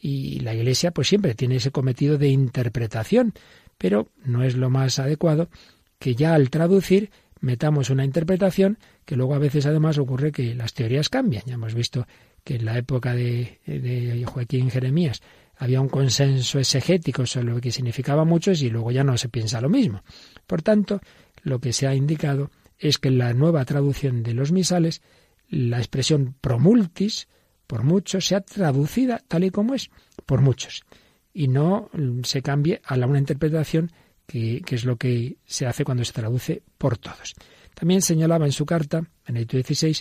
[0.06, 3.34] y la Iglesia pues siempre tiene ese cometido de interpretación,
[3.78, 5.48] pero no es lo más adecuado
[5.98, 10.74] que ya al traducir metamos una interpretación que luego a veces además ocurre que las
[10.74, 11.44] teorías cambian.
[11.46, 12.06] Ya hemos visto
[12.44, 15.22] que en la época de, Joaquín Jeremías
[15.56, 19.62] había un consenso exegético sobre lo que significaba muchos y luego ya no se piensa
[19.62, 20.04] lo mismo.
[20.46, 21.00] Por tanto,
[21.44, 25.02] lo que se ha indicado es que en la nueva traducción de los misales,
[25.48, 27.30] la expresión promultis,
[27.68, 29.90] por muchos, sea traducida tal y como es,
[30.26, 30.84] por muchos,
[31.34, 31.90] y no
[32.24, 33.92] se cambie a la una interpretación
[34.26, 37.36] que, es lo que se hace cuando se traduce por todos.
[37.74, 39.98] También señalaba en su carta, Benedicto XVI,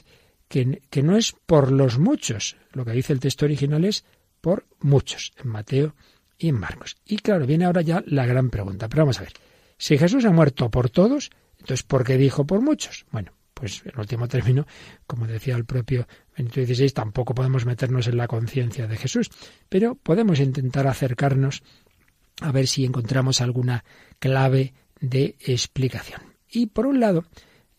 [0.48, 4.04] que, que no es por los muchos, lo que dice el texto original es
[4.40, 5.94] por muchos, en Mateo
[6.38, 6.96] y en Marcos.
[7.06, 9.32] Y claro, viene ahora ya la gran pregunta, pero vamos a ver,
[9.78, 13.06] si Jesús ha muerto por todos, entonces ¿por qué dijo por muchos?
[13.10, 14.66] Bueno, pues en último término,
[15.06, 19.30] como decía el propio Benito XVI, tampoco podemos meternos en la conciencia de Jesús,
[19.68, 21.62] pero podemos intentar acercarnos
[22.40, 23.84] a ver si encontramos alguna
[24.18, 26.22] clave de explicación.
[26.50, 27.24] Y por un lado,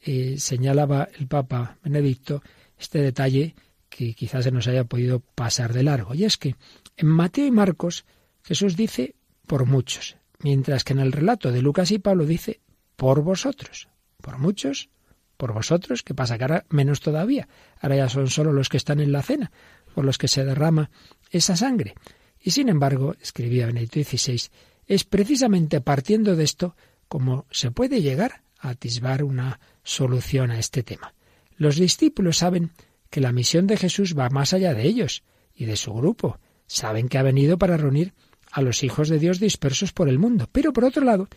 [0.01, 2.41] eh, señalaba el Papa Benedicto
[2.77, 3.55] este detalle
[3.89, 6.55] que quizás se nos haya podido pasar de largo, y es que
[6.97, 8.05] en Mateo y Marcos
[8.43, 9.15] Jesús dice
[9.47, 12.59] por muchos, mientras que en el relato de Lucas y Pablo dice
[12.95, 13.89] por vosotros,
[14.21, 14.89] por muchos,
[15.43, 17.49] por vosotros, que pasa ahora menos todavía,
[17.81, 19.51] ahora ya son solo los que están en la cena,
[19.93, 20.89] por los que se derrama
[21.31, 21.95] esa sangre.
[22.39, 24.41] Y sin embargo, escribía Benedicto XVI,
[24.87, 26.77] es precisamente partiendo de esto
[27.09, 31.13] como se puede llegar a atisbar una solución a este tema.
[31.57, 32.71] Los discípulos saben
[33.09, 36.39] que la misión de Jesús va más allá de ellos y de su grupo.
[36.67, 38.13] Saben que ha venido para reunir
[38.49, 40.47] a los hijos de Dios dispersos por el mundo.
[40.53, 41.27] Pero por otro lado,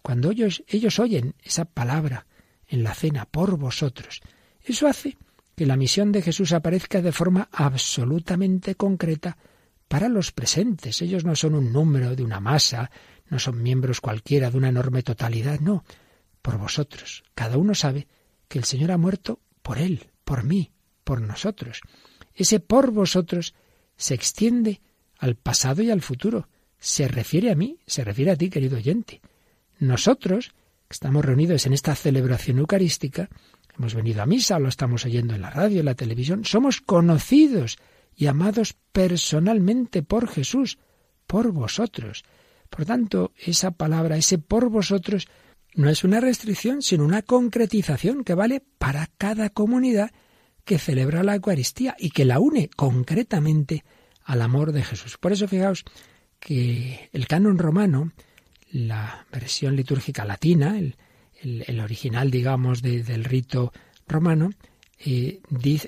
[0.00, 2.26] cuando ellos, ellos oyen esa palabra
[2.68, 4.20] en la cena por vosotros,
[4.62, 5.16] eso hace
[5.54, 9.36] que la misión de Jesús aparezca de forma absolutamente concreta
[9.88, 11.00] para los presentes.
[11.02, 12.90] Ellos no son un número de una masa,
[13.28, 15.84] no son miembros cualquiera de una enorme totalidad, no,
[16.42, 17.24] por vosotros.
[17.34, 18.08] Cada uno sabe
[18.48, 20.72] que el Señor ha muerto por él, por mí,
[21.04, 21.80] por nosotros.
[22.34, 23.54] Ese por vosotros
[23.96, 24.80] se extiende
[25.18, 26.48] al pasado y al futuro.
[26.78, 29.20] Se refiere a mí, se refiere a ti, querido oyente.
[29.78, 30.52] Nosotros,
[30.94, 33.28] estamos reunidos en esta celebración eucarística,
[33.76, 37.78] hemos venido a misa, lo estamos oyendo en la radio, en la televisión, somos conocidos
[38.14, 40.78] y amados personalmente por Jesús,
[41.26, 42.24] por vosotros.
[42.70, 45.26] Por tanto, esa palabra, ese por vosotros,
[45.74, 50.12] no es una restricción, sino una concretización que vale para cada comunidad
[50.64, 53.84] que celebra la Eucaristía y que la une concretamente
[54.22, 55.18] al amor de Jesús.
[55.18, 55.84] Por eso fijaos
[56.38, 58.12] que el canon romano,
[58.74, 63.72] la versión litúrgica latina, el, original, digamos, del rito
[64.08, 64.50] romano,
[64.98, 65.40] eh,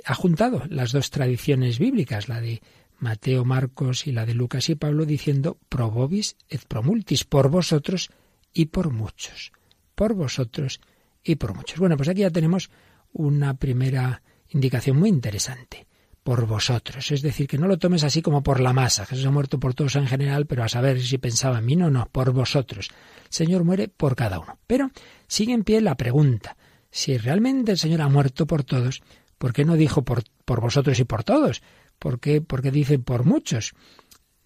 [0.04, 2.62] ha juntado las dos tradiciones bíblicas, la de
[3.00, 7.50] Mateo, Marcos y la de Lucas y Pablo, diciendo pro vobis et pro multis, por
[7.50, 8.10] vosotros
[8.52, 9.52] y por muchos,
[9.96, 10.80] por vosotros
[11.24, 11.80] y por muchos.
[11.80, 12.70] Bueno, pues aquí ya tenemos
[13.12, 15.88] una primera indicación muy interesante
[16.26, 17.12] por vosotros.
[17.12, 19.06] Es decir, que no lo tomes así como por la masa.
[19.06, 21.88] Jesús ha muerto por todos en general, pero a saber si pensaba en mí, no,
[21.88, 22.88] no, por vosotros.
[23.26, 24.58] El Señor muere por cada uno.
[24.66, 24.90] Pero
[25.28, 26.56] sigue en pie la pregunta.
[26.90, 29.04] Si realmente el Señor ha muerto por todos,
[29.38, 31.62] ¿por qué no dijo por, por vosotros y por todos?
[32.00, 33.74] ¿Por qué, porque dice por muchos?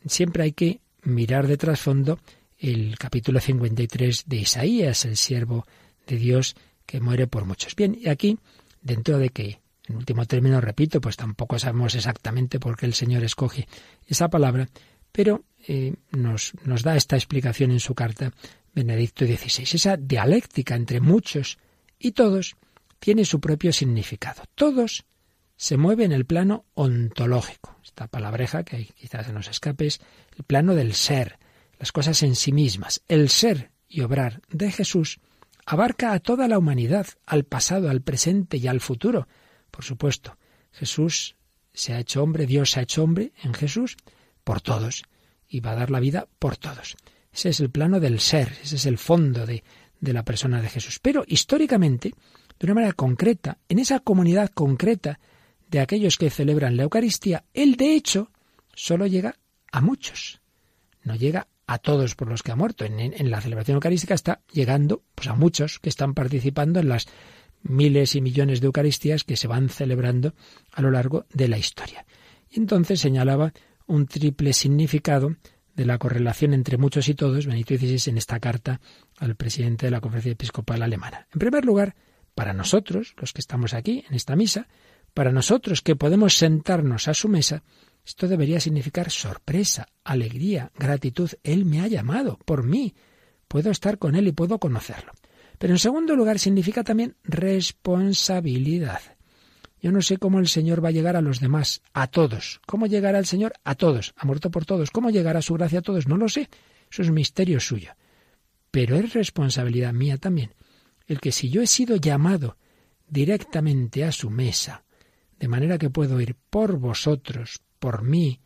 [0.04, 2.18] Siempre hay que mirar de trasfondo
[2.58, 5.66] el capítulo 53 de Isaías, el siervo
[6.06, 7.74] de Dios que muere por muchos.
[7.74, 8.38] Bien, y aquí,
[8.82, 13.24] dentro de que en último término, repito, pues tampoco sabemos exactamente por qué el Señor
[13.24, 13.66] escoge
[14.06, 14.68] esa palabra,
[15.12, 18.32] pero eh, nos, da esta explicación en su carta
[18.72, 19.64] Benedicto XVI.
[19.64, 21.58] Esa dialéctica entre muchos
[21.98, 22.56] y todos
[23.00, 24.44] tiene su propio significado.
[24.54, 25.04] Todos
[25.56, 27.76] se mueven en el plano ontológico.
[27.84, 30.00] Esta palabreja que quizás se nos escape es
[30.36, 31.38] el plano del ser,
[31.78, 33.02] las cosas en sí mismas.
[33.08, 35.18] El ser y obrar de Jesús
[35.66, 39.26] abarca a toda la humanidad, al pasado, al presente y al futuro.
[39.70, 40.36] Por supuesto,
[40.72, 41.36] Jesús
[41.72, 43.96] se ha hecho hombre, Dios se ha hecho hombre en Jesús
[44.44, 45.04] por todos
[45.48, 46.96] y va a dar la vida por todos.
[47.32, 49.62] Ese es el plano del ser, ese es el fondo de,
[50.00, 50.98] de la persona de Jesús.
[51.00, 52.12] Pero históricamente,
[52.58, 55.20] de una manera concreta, en esa comunidad concreta
[55.68, 58.30] de aquellos que celebran la Eucaristía, Él de hecho
[58.74, 59.36] solo llega
[59.70, 60.40] a muchos,
[61.02, 62.84] no llega a todos por los que ha muerto.
[62.84, 67.06] En, en la celebración eucarística está llegando pues, a muchos que están participando en las
[67.62, 70.34] miles y millones de Eucaristías que se van celebrando
[70.72, 72.06] a lo largo de la historia.
[72.50, 73.52] Y entonces señalaba
[73.86, 75.36] un triple significado
[75.74, 78.80] de la correlación entre muchos y todos, Benito XVI, en esta carta
[79.18, 81.26] al presidente de la Conferencia Episcopal Alemana.
[81.32, 81.94] En primer lugar,
[82.34, 84.68] para nosotros, los que estamos aquí, en esta misa,
[85.14, 87.62] para nosotros que podemos sentarnos a su mesa,
[88.04, 91.30] esto debería significar sorpresa, alegría, gratitud.
[91.42, 92.94] Él me ha llamado por mí.
[93.48, 95.12] Puedo estar con Él y puedo conocerlo.
[95.60, 99.02] Pero en segundo lugar significa también responsabilidad.
[99.82, 102.62] Yo no sé cómo el Señor va a llegar a los demás, a todos.
[102.66, 104.14] ¿Cómo llegará el Señor a todos?
[104.16, 104.90] Ha muerto por todos.
[104.90, 106.08] ¿Cómo llegará su gracia a todos?
[106.08, 106.48] No lo sé.
[106.90, 107.92] Eso es misterio suyo.
[108.70, 110.54] Pero es responsabilidad mía también
[111.10, 112.56] el que si yo he sido llamado
[113.08, 114.84] directamente a su mesa,
[115.40, 118.40] de manera que puedo ir por vosotros, por mí,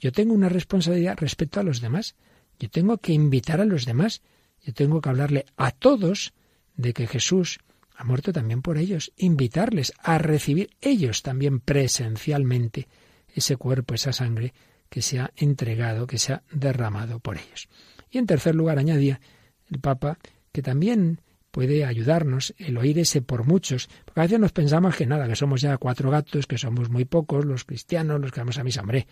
[0.00, 2.14] yo tengo una responsabilidad respecto a los demás.
[2.60, 4.22] Yo tengo que invitar a los demás.
[4.64, 6.32] Yo tengo que hablarle a todos
[6.76, 7.58] de que Jesús
[7.96, 12.88] ha muerto también por ellos, invitarles a recibir ellos también presencialmente
[13.34, 14.52] ese cuerpo, esa sangre
[14.88, 17.68] que se ha entregado, que se ha derramado por ellos.
[18.10, 19.20] Y en tercer lugar añadía
[19.70, 20.18] el Papa
[20.52, 21.20] que también
[21.50, 25.36] puede ayudarnos el oír ese por muchos, porque a veces nos pensamos que nada, que
[25.36, 28.82] somos ya cuatro gatos, que somos muy pocos los cristianos, los que vamos a misa,
[28.82, 29.06] hombre,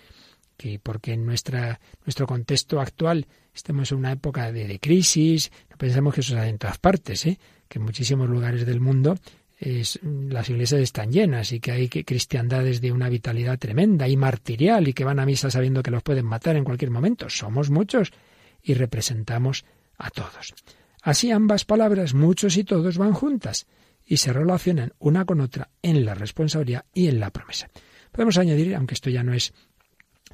[0.56, 6.14] que porque en nuestra, nuestro contexto actual estemos en una época de, crisis, no pensemos
[6.14, 7.38] que eso es en todas partes, ¿eh?
[7.68, 9.16] Que en muchísimos lugares del mundo
[9.58, 14.88] es, las iglesias están llenas y que hay cristiandades de una vitalidad tremenda y martirial
[14.88, 17.28] y que van a misa sabiendo que los pueden matar en cualquier momento.
[17.28, 18.12] Somos muchos
[18.62, 19.64] y representamos
[19.98, 20.54] a todos.
[21.02, 23.66] Así ambas palabras, muchos y todos, van juntas
[24.06, 27.68] y se relacionan una con otra en la responsabilidad y en la promesa.
[28.10, 29.52] Podemos añadir, aunque esto ya no es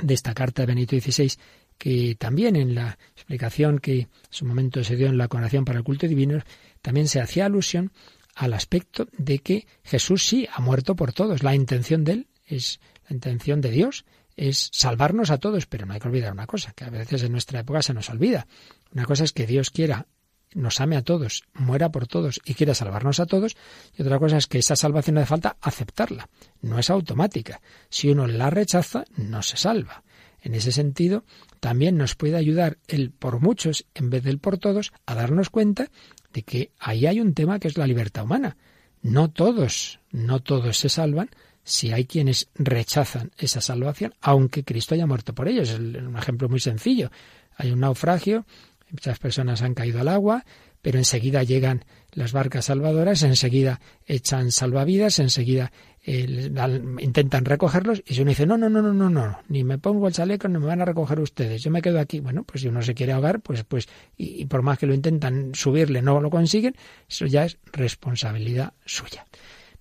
[0.01, 1.33] de esta carta de Benito XVI,
[1.79, 5.79] que también en la explicación que en su momento se dio en la coronación para
[5.79, 6.41] el culto divino,
[6.83, 7.93] también se hacía alusión
[8.35, 11.43] al aspecto de que Jesús sí ha muerto por todos.
[11.43, 14.05] La intención de él es la intención de Dios,
[14.37, 17.33] es salvarnos a todos, pero no hay que olvidar una cosa, que a veces en
[17.33, 18.47] nuestra época se nos olvida.
[18.93, 20.07] Una cosa es que Dios quiera
[20.55, 23.57] nos ame a todos, muera por todos y quiera salvarnos a todos,
[23.97, 26.29] y otra cosa es que esa salvación hace falta aceptarla,
[26.61, 27.61] no es automática.
[27.89, 30.03] Si uno la rechaza, no se salva.
[30.43, 31.25] En ese sentido,
[31.61, 35.91] también nos puede ayudar el por muchos en vez del por todos a darnos cuenta
[36.33, 38.57] de que ahí hay un tema que es la libertad humana.
[39.03, 41.31] No todos, no todos se salvan
[41.63, 45.71] si hay quienes rechazan esa salvación, aunque Cristo haya muerto por ellos.
[45.71, 47.11] Es un ejemplo muy sencillo.
[47.57, 48.47] Hay un naufragio,
[48.91, 50.45] muchas personas han caído al agua,
[50.83, 55.73] pero enseguida llegan las barcas salvadoras, enseguida echan salvavidas, enseguida
[56.05, 60.09] intentan recogerlos y si uno dice, no, no, no, no, no, no, ni me pongo
[60.09, 62.21] el chaleco, ni me van a recoger ustedes, yo me quedo aquí.
[62.21, 64.95] Bueno, pues si uno se quiere ahogar, pues, pues, y, y por más que lo
[64.95, 66.75] intentan subirle, no lo consiguen,
[67.09, 69.27] eso ya es responsabilidad suya.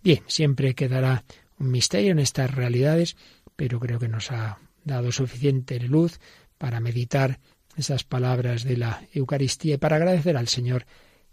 [0.03, 1.24] Bien, siempre quedará
[1.57, 3.15] un misterio en estas realidades,
[3.55, 6.20] pero creo que nos ha dado suficiente luz
[6.57, 7.39] para meditar
[7.76, 10.86] esas palabras de la Eucaristía y para agradecer al Señor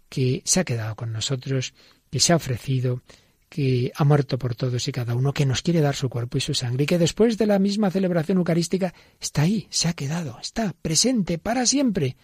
[0.09, 1.73] que se ha quedado con nosotros,
[2.09, 3.01] que se ha ofrecido,
[3.49, 6.41] que ha muerto por todos y cada uno, que nos quiere dar su cuerpo y
[6.41, 10.37] su sangre, y que después de la misma celebración eucarística está ahí, se ha quedado,
[10.41, 12.17] está presente para siempre.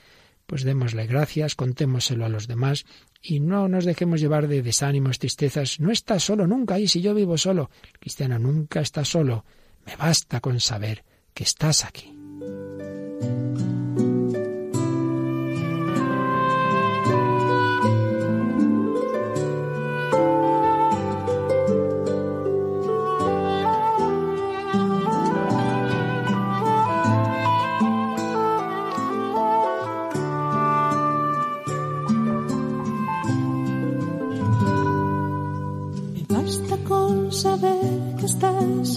[0.46, 2.86] Pues démosle gracias, contémoselo a los demás
[3.22, 5.80] y no nos dejemos llevar de desánimos, tristezas.
[5.80, 9.46] No está solo nunca, y si yo vivo solo, el cristiano nunca está solo.
[9.86, 12.14] Me basta con saber que estás aquí.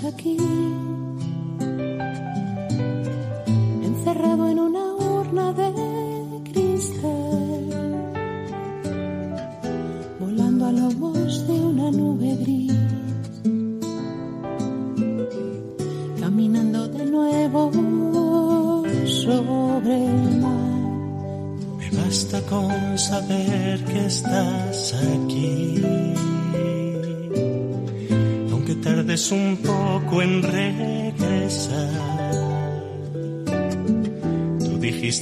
[0.06, 0.36] Aquí,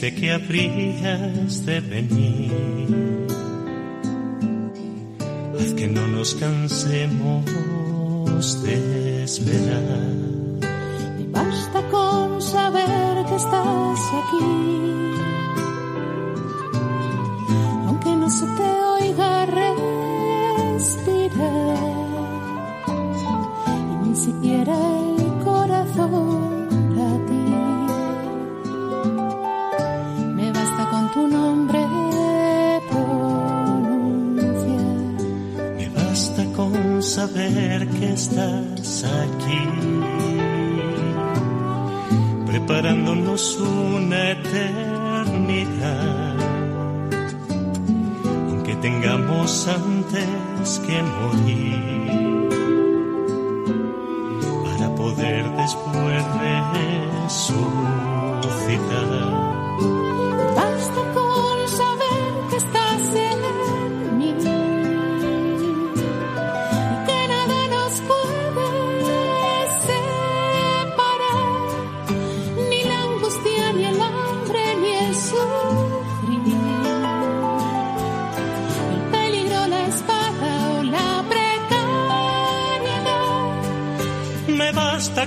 [0.05, 3.04] Dijiste que habrías de venir.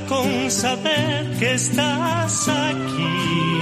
[0.08, 3.60] Con saber que estás aquí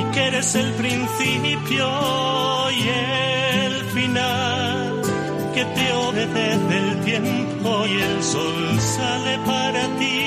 [0.00, 1.86] y que eres el principio
[2.70, 5.02] y el final,
[5.54, 10.26] que te obedece el tiempo y el sol sale para ti,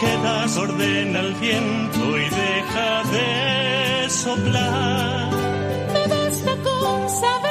[0.00, 5.30] que das orden al viento y deja de soplar.
[5.92, 7.49] Me basta con saber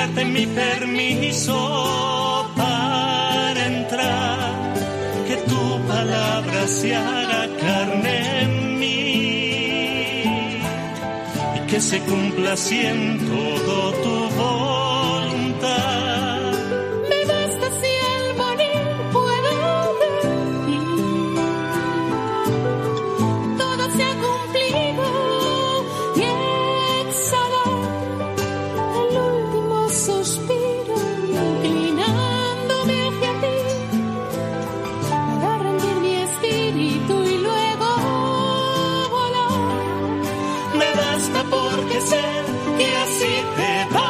[0.00, 1.56] darte mi permiso
[2.56, 4.52] para entrar,
[5.28, 9.02] que tu palabra se haga carne en mí
[11.56, 12.78] y que se cumpla así
[41.20, 42.22] basta porque sé
[42.78, 44.09] que así te va.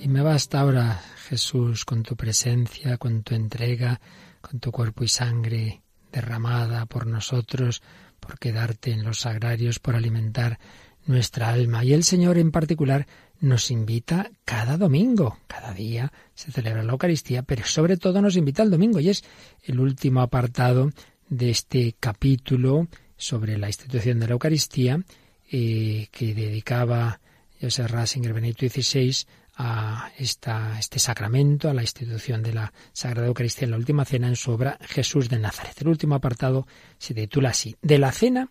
[0.00, 4.00] Y me basta ahora, Jesús, con tu presencia, con tu entrega,
[4.40, 7.82] con tu cuerpo y sangre derramada por nosotros,
[8.18, 10.58] por quedarte en los sagrarios, por alimentar
[11.06, 11.84] nuestra alma.
[11.84, 13.06] Y el Señor en particular
[13.38, 18.64] nos invita cada domingo, cada día se celebra la Eucaristía, pero sobre todo nos invita
[18.64, 18.98] el domingo.
[18.98, 19.22] Y es
[19.62, 20.90] el último apartado
[21.28, 25.00] de este capítulo sobre la institución de la Eucaristía
[25.48, 27.20] eh, que dedicaba
[27.62, 29.24] Joseph Ratzinger Benito XVI
[29.56, 34.26] a esta, este sacramento, a la institución de la Sagrada Eucaristía en la última cena
[34.26, 35.80] en su obra Jesús de Nazaret.
[35.80, 36.66] El último apartado
[36.98, 38.50] se titula así, de la cena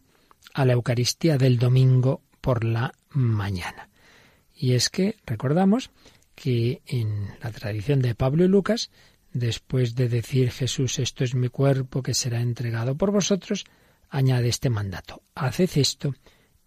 [0.53, 3.89] a la Eucaristía del domingo por la mañana.
[4.55, 5.91] Y es que recordamos
[6.35, 8.91] que en la tradición de Pablo y Lucas,
[9.33, 13.65] después de decir Jesús, esto es mi cuerpo que será entregado por vosotros,
[14.09, 16.15] añade este mandato, haced esto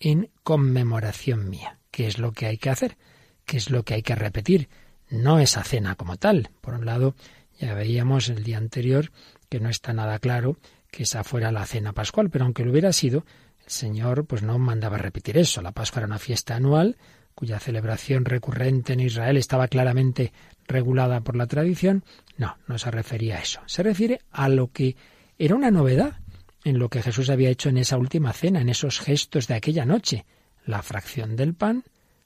[0.00, 1.78] en conmemoración mía.
[1.94, 2.96] ¿Qué es lo que hay que hacer?
[3.44, 4.68] ¿Qué es lo que hay que repetir?
[5.10, 6.50] No esa cena como tal.
[6.60, 7.14] Por un lado,
[7.56, 9.12] ya veíamos el día anterior
[9.48, 10.58] que no está nada claro
[10.90, 13.24] que esa fuera la cena pascual, pero aunque lo hubiera sido,
[13.64, 15.62] el Señor pues no mandaba repetir eso.
[15.62, 16.96] La Pascua era una fiesta anual
[17.32, 20.32] cuya celebración recurrente en Israel estaba claramente
[20.66, 22.04] regulada por la tradición.
[22.36, 23.60] No, no se refería a eso.
[23.66, 24.96] Se refiere a lo que
[25.38, 26.18] era una novedad
[26.64, 29.84] en lo que Jesús había hecho en esa última cena, en esos gestos de aquella
[29.84, 30.24] noche
[30.64, 31.84] la fracción del pan,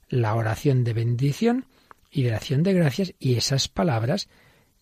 [0.09, 1.66] la oración de bendición
[2.11, 4.28] y de acción de gracias y esas palabras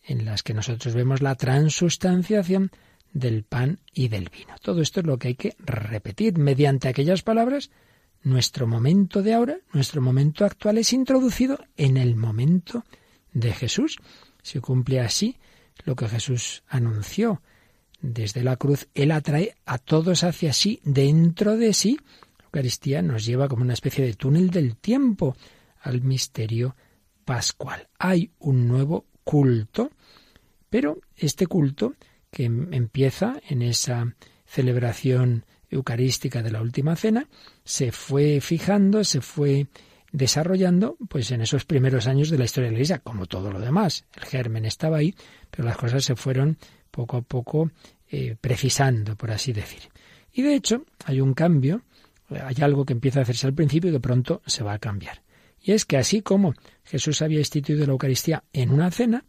[0.02, 2.70] en las que nosotros vemos la transustanciación
[3.12, 4.54] del pan y del vino.
[4.62, 7.70] Todo esto es lo que hay que repetir mediante aquellas palabras.
[8.22, 12.84] Nuestro momento de ahora, nuestro momento actual es introducido en el momento
[13.32, 13.96] de Jesús.
[14.42, 15.36] Se cumple así
[15.84, 17.42] lo que Jesús anunció
[18.00, 18.88] desde la cruz.
[18.94, 21.98] Él atrae a todos hacia sí, dentro de sí,
[22.56, 25.36] Eucaristía nos lleva como una especie de túnel del tiempo
[25.82, 26.74] al misterio
[27.26, 27.86] pascual.
[27.98, 29.90] Hay un nuevo culto,
[30.70, 31.92] pero este culto
[32.30, 37.28] que em, empieza en esa celebración eucarística de la última cena,
[37.62, 39.66] se fue fijando, se fue
[40.10, 43.60] desarrollando pues en esos primeros años de la historia de la Iglesia, como todo lo
[43.60, 44.06] demás.
[44.14, 45.14] El germen estaba ahí,
[45.50, 46.56] pero las cosas se fueron
[46.90, 47.70] poco a poco
[48.10, 49.82] eh, precisando, por así decir.
[50.32, 51.82] Y de hecho hay un cambio
[52.30, 55.22] hay algo que empieza a hacerse al principio y que pronto se va a cambiar.
[55.60, 56.54] Y es que así como
[56.84, 59.24] Jesús había instituido la Eucaristía en una cena,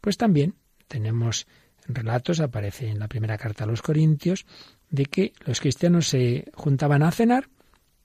[0.00, 0.54] pues también
[0.88, 1.46] tenemos
[1.86, 4.46] relatos, aparece en la primera carta a los Corintios,
[4.90, 7.48] de que los cristianos se juntaban a cenar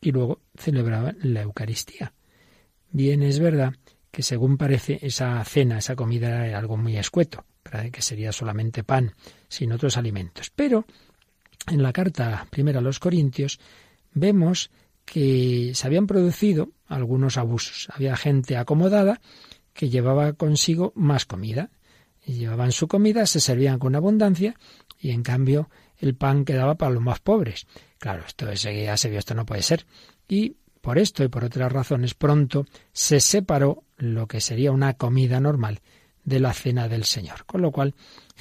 [0.01, 2.13] y luego celebraban la Eucaristía.
[2.91, 3.73] Bien, es verdad
[4.11, 7.45] que según parece esa cena, esa comida era algo muy escueto,
[7.91, 9.13] que sería solamente pan,
[9.47, 10.51] sin otros alimentos.
[10.55, 10.85] Pero
[11.67, 13.59] en la carta primera a los Corintios
[14.15, 14.71] vemos
[15.05, 17.87] que se habían producido algunos abusos.
[17.93, 19.21] Había gente acomodada
[19.73, 21.69] que llevaba consigo más comida.
[22.25, 24.55] Llevaban su comida, se servían con abundancia
[24.99, 27.67] y en cambio el pan quedaba para los más pobres.
[27.99, 29.85] Claro, esto ya se vio, esto no puede ser.
[30.27, 35.39] Y por esto y por otras razones pronto se separó lo que sería una comida
[35.39, 35.81] normal
[36.23, 37.45] de la cena del Señor.
[37.45, 37.93] Con lo cual,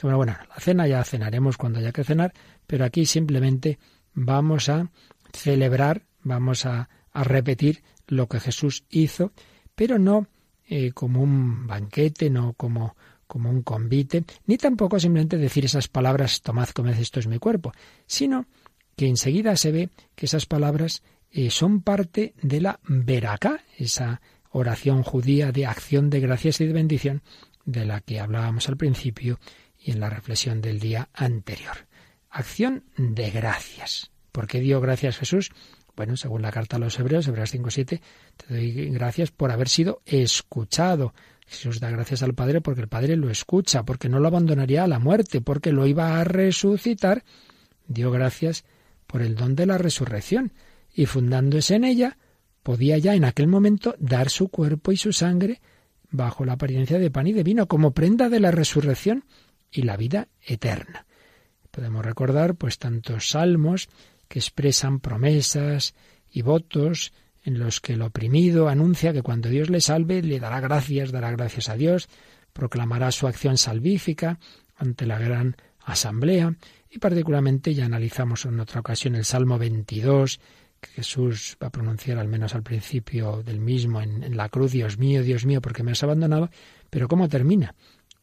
[0.03, 2.33] bueno, bueno, la cena ya cenaremos cuando haya que cenar,
[2.67, 3.79] pero aquí simplemente
[4.15, 4.91] vamos a
[5.35, 9.31] celebrar, vamos a, repetir lo que Jesús hizo,
[9.77, 10.27] pero no
[10.67, 12.97] eh, como un banquete, no como,
[13.29, 17.73] como un convite, ni tampoco simplemente decir esas palabras, tomad, comed, esto es mi cuerpo,
[18.07, 18.47] sino
[18.97, 24.21] que enseguida se ve que esas palabras eh, son parte de la veracá, esa
[24.51, 27.23] oración judía de acción de gracias y de bendición
[27.65, 29.39] de la que hablábamos al principio
[29.79, 31.87] y en la reflexión del día anterior.
[32.31, 34.14] Acción de gracias.
[34.35, 35.53] ¿Por qué dio gracias Jesús?
[35.95, 38.01] Bueno, según la carta a los Hebreos, Hebreos 5.7,
[38.37, 41.15] te doy gracias por haber sido escuchado.
[41.47, 44.89] Jesús da gracias al Padre porque el Padre lo escucha, porque no lo abandonaría a
[44.89, 47.23] la muerte, porque lo iba a resucitar.
[47.87, 48.65] Dio gracias
[49.07, 50.53] por el don de la resurrección
[50.93, 52.19] y fundándose en ella,
[52.65, 55.61] podía ya en aquel momento dar su cuerpo y su sangre
[56.11, 59.27] bajo la apariencia de pan y de vino como prenda de la resurrección
[59.71, 61.07] y la vida eterna.
[61.71, 63.89] Podemos recordar pues tantos salmos
[64.35, 65.95] que expresan promesas
[66.29, 67.13] y votos
[67.45, 71.31] en los que el oprimido anuncia que cuando Dios le salve le dará gracias, dará
[71.31, 72.09] gracias a Dios,
[72.53, 74.41] proclamará su acción salvífica
[74.75, 76.57] ante la gran asamblea.
[76.91, 80.41] Y particularmente ya analizamos en otra ocasión el Salmo 22
[80.81, 84.73] que Jesús va a pronunciar al menos al principio del mismo en, en la cruz,
[84.73, 86.51] Dios mío, Dios mío, porque me has abandonado,
[86.91, 87.77] pero ¿cómo termina?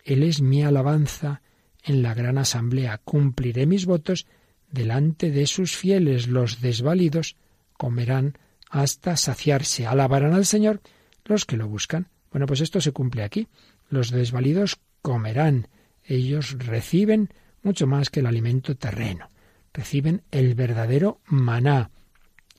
[0.03, 1.41] Él es mi alabanza
[1.85, 4.27] en la gran asamblea, cumpliré mis votos
[4.71, 7.35] delante de sus fieles, los desvalidos
[7.77, 8.37] comerán
[8.69, 10.81] hasta saciarse, alabarán al Señor
[11.25, 12.07] los que lo buscan.
[12.31, 13.47] Bueno, pues esto se cumple aquí.
[13.89, 15.67] Los desvalidos comerán,
[16.03, 17.29] ellos reciben
[17.63, 19.29] mucho más que el alimento terreno,
[19.73, 21.91] reciben el verdadero maná,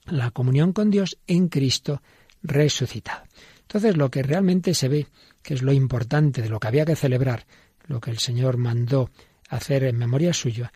[0.04, 2.02] la comunión con Dios en Cristo
[2.42, 3.22] resucitado.
[3.62, 5.06] Entonces lo que realmente se ve,
[5.42, 7.46] que es lo importante de lo que había que celebrar,
[7.86, 9.10] lo que el Señor mandó
[9.48, 10.72] hacer en memoria suya,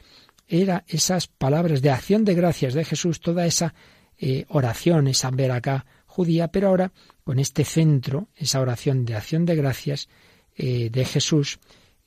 [0.49, 3.75] era esas palabras de acción de gracias de Jesús, toda esa
[4.19, 6.93] eh, oración, esa acá judía, pero ahora
[7.25, 10.09] con este centro, esa oración de acción de gracias
[10.57, 11.59] eh, de Jesús,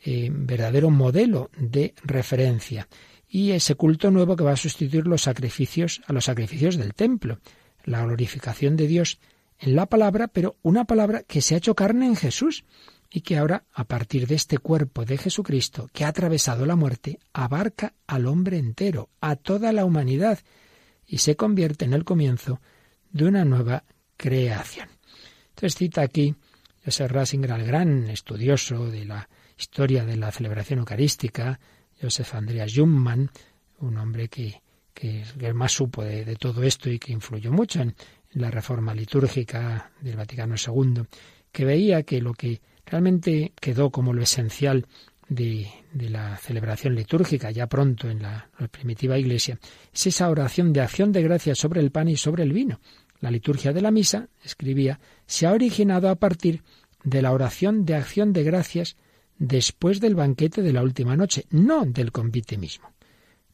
[0.04, 2.88] eh, verdadero modelo de referencia,
[3.28, 7.40] y ese culto nuevo que va a sustituir los sacrificios a los sacrificios del templo,
[7.84, 9.20] la glorificación de Dios
[9.60, 12.64] en la palabra, pero una palabra que se ha hecho carne en Jesús
[13.12, 17.20] y que ahora, a partir de este cuerpo de Jesucristo que ha atravesado la muerte,
[17.34, 20.40] abarca al hombre entero, a toda la humanidad,
[21.08, 22.62] y se convierte en el comienzo
[23.10, 23.84] de una nueva
[24.16, 24.90] creación.
[25.50, 26.36] Entonces cita aquí
[26.86, 31.60] Joseph Rasinger, el gran estudioso de la historia de la celebración eucarística,
[32.00, 33.32] Joseph Andreas Jungmann,
[33.80, 34.62] un hombre que,
[34.94, 37.96] que, más supo de, todo esto y que influyó mucho en
[38.34, 41.04] la reforma litúrgica del Vaticano II,
[41.52, 44.86] que veía que lo que realmente quedó como lo esencial
[45.28, 49.60] de, la celebración litúrgica ya pronto en la, primitiva iglesia,
[49.94, 52.80] es esa oración de acción de gracias sobre el pan y sobre el vino.
[53.22, 56.64] La liturgia de la misa, escribía, se ha originado a partir
[57.04, 58.96] de la oración de acción de gracias
[59.38, 62.92] después del banquete de la última noche, no del convite mismo.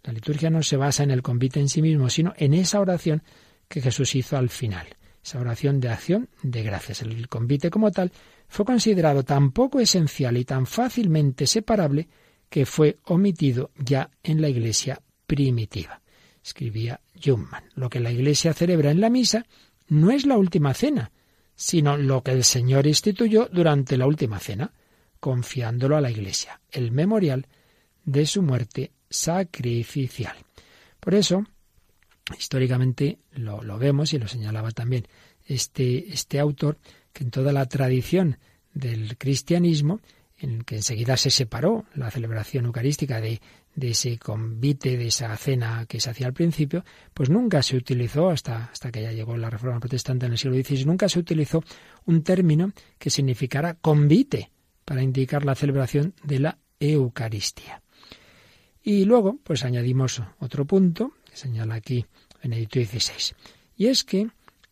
[0.03, 3.23] La liturgia no se basa en el convite en sí mismo, sino en esa oración
[3.67, 4.88] que Jesús hizo al final,
[5.23, 7.01] esa oración de acción de gracias.
[7.01, 8.11] El convite como tal
[8.47, 12.07] fue considerado tan poco esencial y tan fácilmente separable
[12.49, 16.01] que fue omitido ya en la Iglesia primitiva.
[16.43, 17.65] Escribía Jungmann.
[17.75, 19.45] Lo que la Iglesia celebra en la misa
[19.87, 21.11] no es la última cena,
[21.55, 24.73] sino lo que el Señor instituyó durante la última cena,
[25.19, 27.47] confiándolo a la Iglesia, el memorial
[28.03, 30.35] de su muerte sacrificial.
[30.99, 31.43] Por eso,
[32.37, 35.07] históricamente lo, vemos y lo señalaba también
[35.45, 36.77] este, este autor,
[37.16, 38.38] que en toda la tradición
[38.74, 40.01] del cristianismo,
[40.38, 43.39] en que enseguida se separó la celebración eucarística de,
[43.80, 48.66] ese convite, de esa cena que se hacía al principio, pues nunca se utilizó, hasta,
[48.66, 51.63] hasta que ya llegó la Reforma Protestante en el siglo XVI, nunca se utilizó
[52.03, 54.51] un término que significara convite
[54.84, 57.82] para indicar la celebración de la Eucaristía.
[58.84, 62.05] Y luego, pues añadimos otro punto, que señala aquí
[62.43, 63.36] Benedicto XVI,
[63.78, 64.28] y es que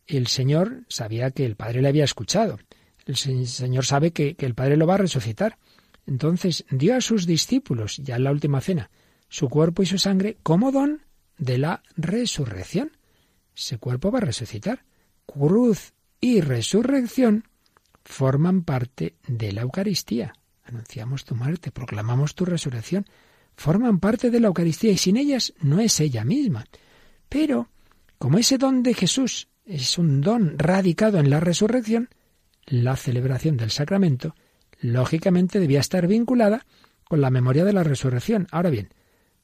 [0.07, 2.59] el Señor sabía que el Padre le había escuchado.
[3.05, 5.57] El Señor sabe que, el Padre lo va a resucitar.
[6.05, 8.89] Entonces dio a sus discípulos, ya en la última cena,
[9.29, 11.01] su cuerpo y su sangre como don
[11.37, 12.91] de la resurrección.
[13.55, 14.83] Ese cuerpo va a resucitar.
[15.25, 17.45] Cruz y resurrección
[18.03, 20.33] forman parte de la Eucaristía.
[20.63, 23.05] Anunciamos tu muerte, proclamamos tu resurrección.
[23.55, 26.65] Forman parte de la Eucaristía y sin ellas no es ella misma.
[27.29, 27.69] Pero,
[28.17, 32.09] como ese don de Jesús es un don radicado en la resurrección,
[32.65, 34.35] la celebración del sacramento
[34.83, 36.65] lógicamente debía estar vinculada
[37.05, 38.47] con la memoria de la resurrección.
[38.51, 38.89] Ahora bien,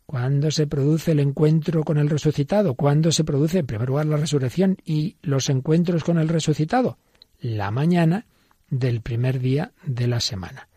[0.05, 2.75] ¿cuándo se produce el encuentro con el resucitado?
[2.75, 6.97] ¿Cuándo se produce, en primer lugar, la resurrección y los encuentros con el resucitado?
[7.39, 8.25] La mañana
[8.69, 10.67] del primer día de la semana.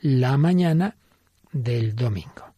[0.00, 0.96] La mañana
[1.52, 2.54] del domingo.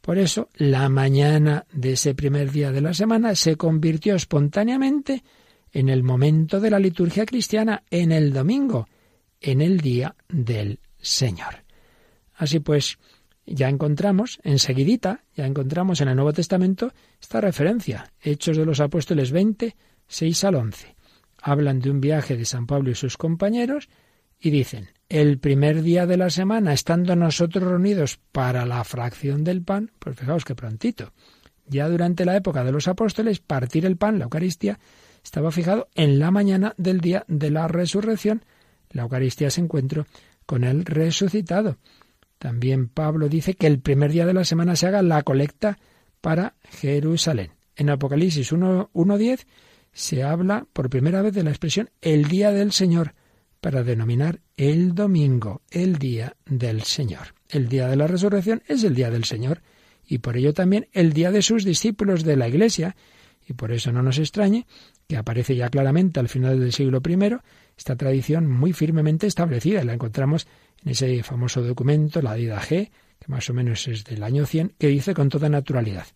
[0.00, 5.22] Por eso, la mañana de ese primer día de la semana se convirtió espontáneamente
[5.72, 8.88] en el momento de la liturgia cristiana, en el domingo,
[9.40, 11.64] en el día del Señor.
[12.34, 12.98] Así pues,
[13.46, 19.32] ya encontramos, enseguidita, ya encontramos en el Nuevo Testamento esta referencia, Hechos de los Apóstoles
[19.32, 20.96] 20, 6 al 11.
[21.42, 23.88] Hablan de un viaje de San Pablo y sus compañeros
[24.38, 29.62] y dicen, el primer día de la semana, estando nosotros reunidos para la fracción del
[29.62, 31.12] pan, pues fijaos que prontito,
[31.66, 34.78] ya durante la época de los apóstoles, partir el pan, la Eucaristía,
[35.22, 38.44] estaba fijado en la mañana del día de la resurrección.
[38.90, 40.06] La Eucaristía se encuentra
[40.46, 41.76] con el resucitado.
[42.38, 45.78] También Pablo dice que el primer día de la semana se haga la colecta
[46.20, 47.52] para Jerusalén.
[47.76, 49.46] En Apocalipsis 1.10
[49.92, 53.14] se habla por primera vez de la expresión el día del Señor
[53.60, 57.34] para denominar el domingo, el día del Señor.
[57.48, 59.62] El día de la resurrección es el día del Señor
[60.06, 62.96] y por ello también el día de sus discípulos de la Iglesia.
[63.46, 64.66] Y por eso no nos extrañe
[65.10, 67.36] que aparece ya claramente al final del siglo I
[67.76, 69.82] esta tradición muy firmemente establecida.
[69.82, 70.46] La encontramos
[70.84, 74.74] en ese famoso documento, la Dida G, que más o menos es del año 100,
[74.78, 76.06] que dice con toda naturalidad,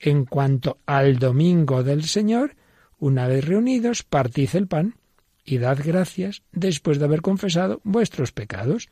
[0.00, 2.56] en cuanto al domingo del Señor,
[2.98, 4.96] una vez reunidos, partid el pan
[5.44, 8.88] y dad gracias después de haber confesado vuestros pecados.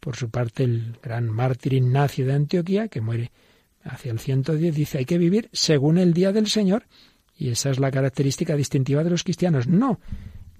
[0.00, 3.32] Por su parte, el gran mártir Ignacio de Antioquía, que muere
[3.82, 6.84] hacia el 110, dice hay que vivir según el día del Señor.
[7.38, 9.68] Y esa es la característica distintiva de los cristianos.
[9.68, 10.00] No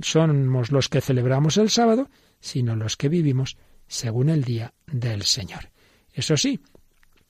[0.00, 2.08] somos los que celebramos el sábado,
[2.40, 3.56] sino los que vivimos
[3.88, 5.70] según el día del Señor.
[6.12, 6.60] Eso sí,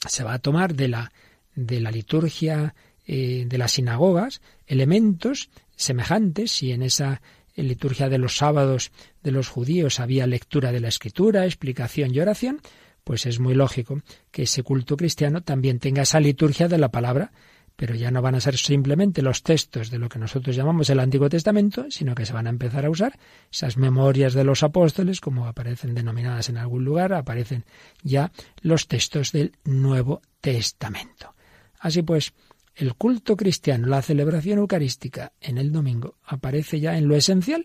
[0.06, 1.10] se va a tomar de la,
[1.54, 2.74] de la liturgia
[3.06, 7.22] eh, de las sinagogas elementos semejantes, si en esa
[7.56, 8.92] liturgia de los sábados
[9.22, 12.60] de los judíos había lectura de la escritura, explicación y oración,
[13.04, 17.32] pues es muy lógico que ese culto cristiano también tenga esa liturgia de la palabra
[17.78, 20.98] pero ya no van a ser simplemente los textos de lo que nosotros llamamos el
[20.98, 23.16] Antiguo Testamento, sino que se van a empezar a usar
[23.52, 27.64] esas memorias de los apóstoles, como aparecen denominadas en algún lugar, aparecen
[28.02, 31.36] ya los textos del Nuevo Testamento.
[31.78, 32.32] Así pues,
[32.74, 37.64] el culto cristiano, la celebración eucarística en el domingo, aparece ya en lo esencial,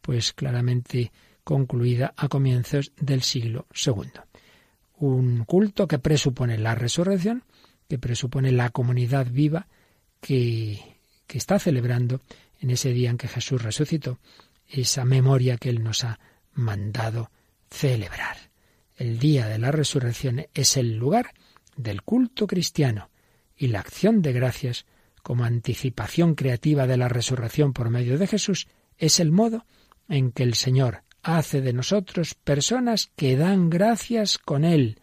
[0.00, 1.12] pues claramente
[1.44, 4.10] concluida a comienzos del siglo II.
[4.96, 7.44] Un culto que presupone la resurrección,
[7.92, 9.68] que presupone la comunidad viva
[10.18, 10.80] que,
[11.26, 12.22] que está celebrando
[12.58, 14.18] en ese día en que Jesús resucitó,
[14.66, 16.18] esa memoria que Él nos ha
[16.54, 17.30] mandado
[17.68, 18.38] celebrar.
[18.96, 21.34] El día de la resurrección es el lugar
[21.76, 23.10] del culto cristiano
[23.58, 24.86] y la acción de gracias
[25.22, 29.66] como anticipación creativa de la resurrección por medio de Jesús es el modo
[30.08, 34.98] en que el Señor hace de nosotros personas que dan gracias con Él,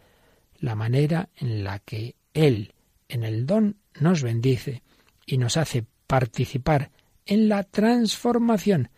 [0.58, 2.74] la manera en la que Él
[3.10, 4.84] en el don nos bendice
[5.26, 6.92] y nos hace participar
[7.26, 8.90] en la transformación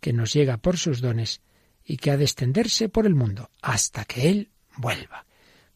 [0.00, 1.40] que nos llega por sus dones
[1.84, 5.26] y que ha de extenderse por el mundo hasta que Él vuelva.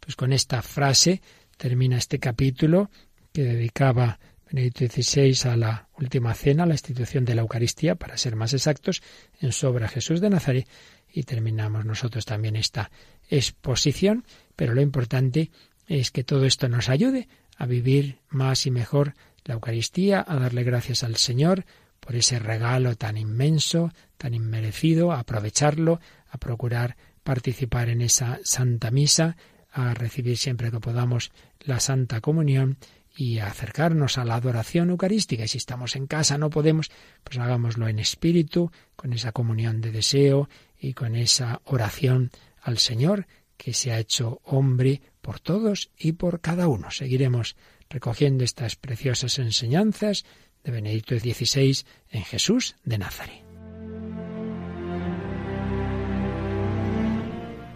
[0.01, 1.23] Pues con esta frase
[1.57, 2.91] termina este capítulo
[3.33, 4.19] que dedicaba
[4.51, 8.53] Benedicto XVI a la última cena, a la institución de la Eucaristía, para ser más
[8.53, 9.03] exactos,
[9.41, 10.69] en Sobra Jesús de Nazaret,
[11.13, 12.91] y terminamos nosotros también esta
[13.29, 14.25] exposición,
[14.55, 15.51] pero lo importante
[15.89, 20.65] es que todo esto nos ayude a vivir más y mejor la Eucaristía, a darle
[20.65, 21.65] gracias al Señor
[22.01, 28.91] por ese regalo tan inmenso, tan inmerecido, a aprovecharlo, a procurar participar en esa Santa
[28.91, 29.37] Misa,
[29.73, 32.79] a recibir siempre que podamos la Santa Comunión
[33.17, 35.45] y a acercarnos a la adoración eucarística.
[35.45, 36.91] Y si estamos en casa no podemos,
[37.25, 40.49] pues hagámoslo en espíritu, con esa comunión de deseo
[40.79, 42.31] y con esa oración
[42.61, 43.27] al Señor
[43.57, 46.91] que se ha hecho hombre por todos y por cada uno.
[46.91, 47.57] Seguiremos
[47.89, 50.25] recogiendo estas preciosas enseñanzas
[50.65, 53.47] de Benedicto XVI en Jesús de Nazaret.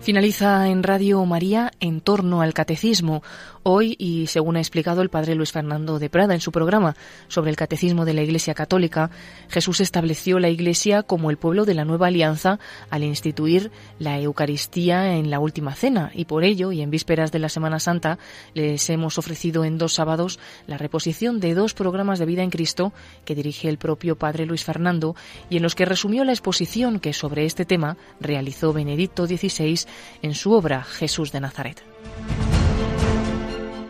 [0.00, 3.22] Finaliza en Radio María en torno al catecismo.
[3.62, 6.96] Hoy, y según ha explicado el padre Luis Fernando de Prada en su programa
[7.28, 9.10] sobre el catecismo de la Iglesia Católica,
[9.50, 12.58] Jesús estableció la Iglesia como el pueblo de la nueva alianza
[12.88, 17.38] al instituir la Eucaristía en la última cena, y por ello, y en vísperas de
[17.38, 18.18] la Semana Santa,
[18.54, 22.94] les hemos ofrecido en dos sábados la reposición de dos programas de vida en Cristo
[23.26, 25.16] que dirige el propio padre Luis Fernando
[25.50, 29.80] y en los que resumió la exposición que sobre este tema realizó Benedicto XVI
[30.22, 31.84] en su obra Jesús de Nazaret.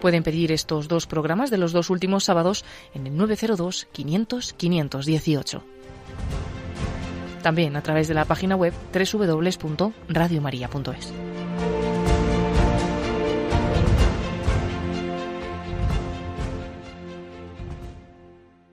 [0.01, 5.63] Pueden pedir estos dos programas de los dos últimos sábados en el 902 500 518.
[7.43, 11.30] También a través de la página web www.radiomaria.es.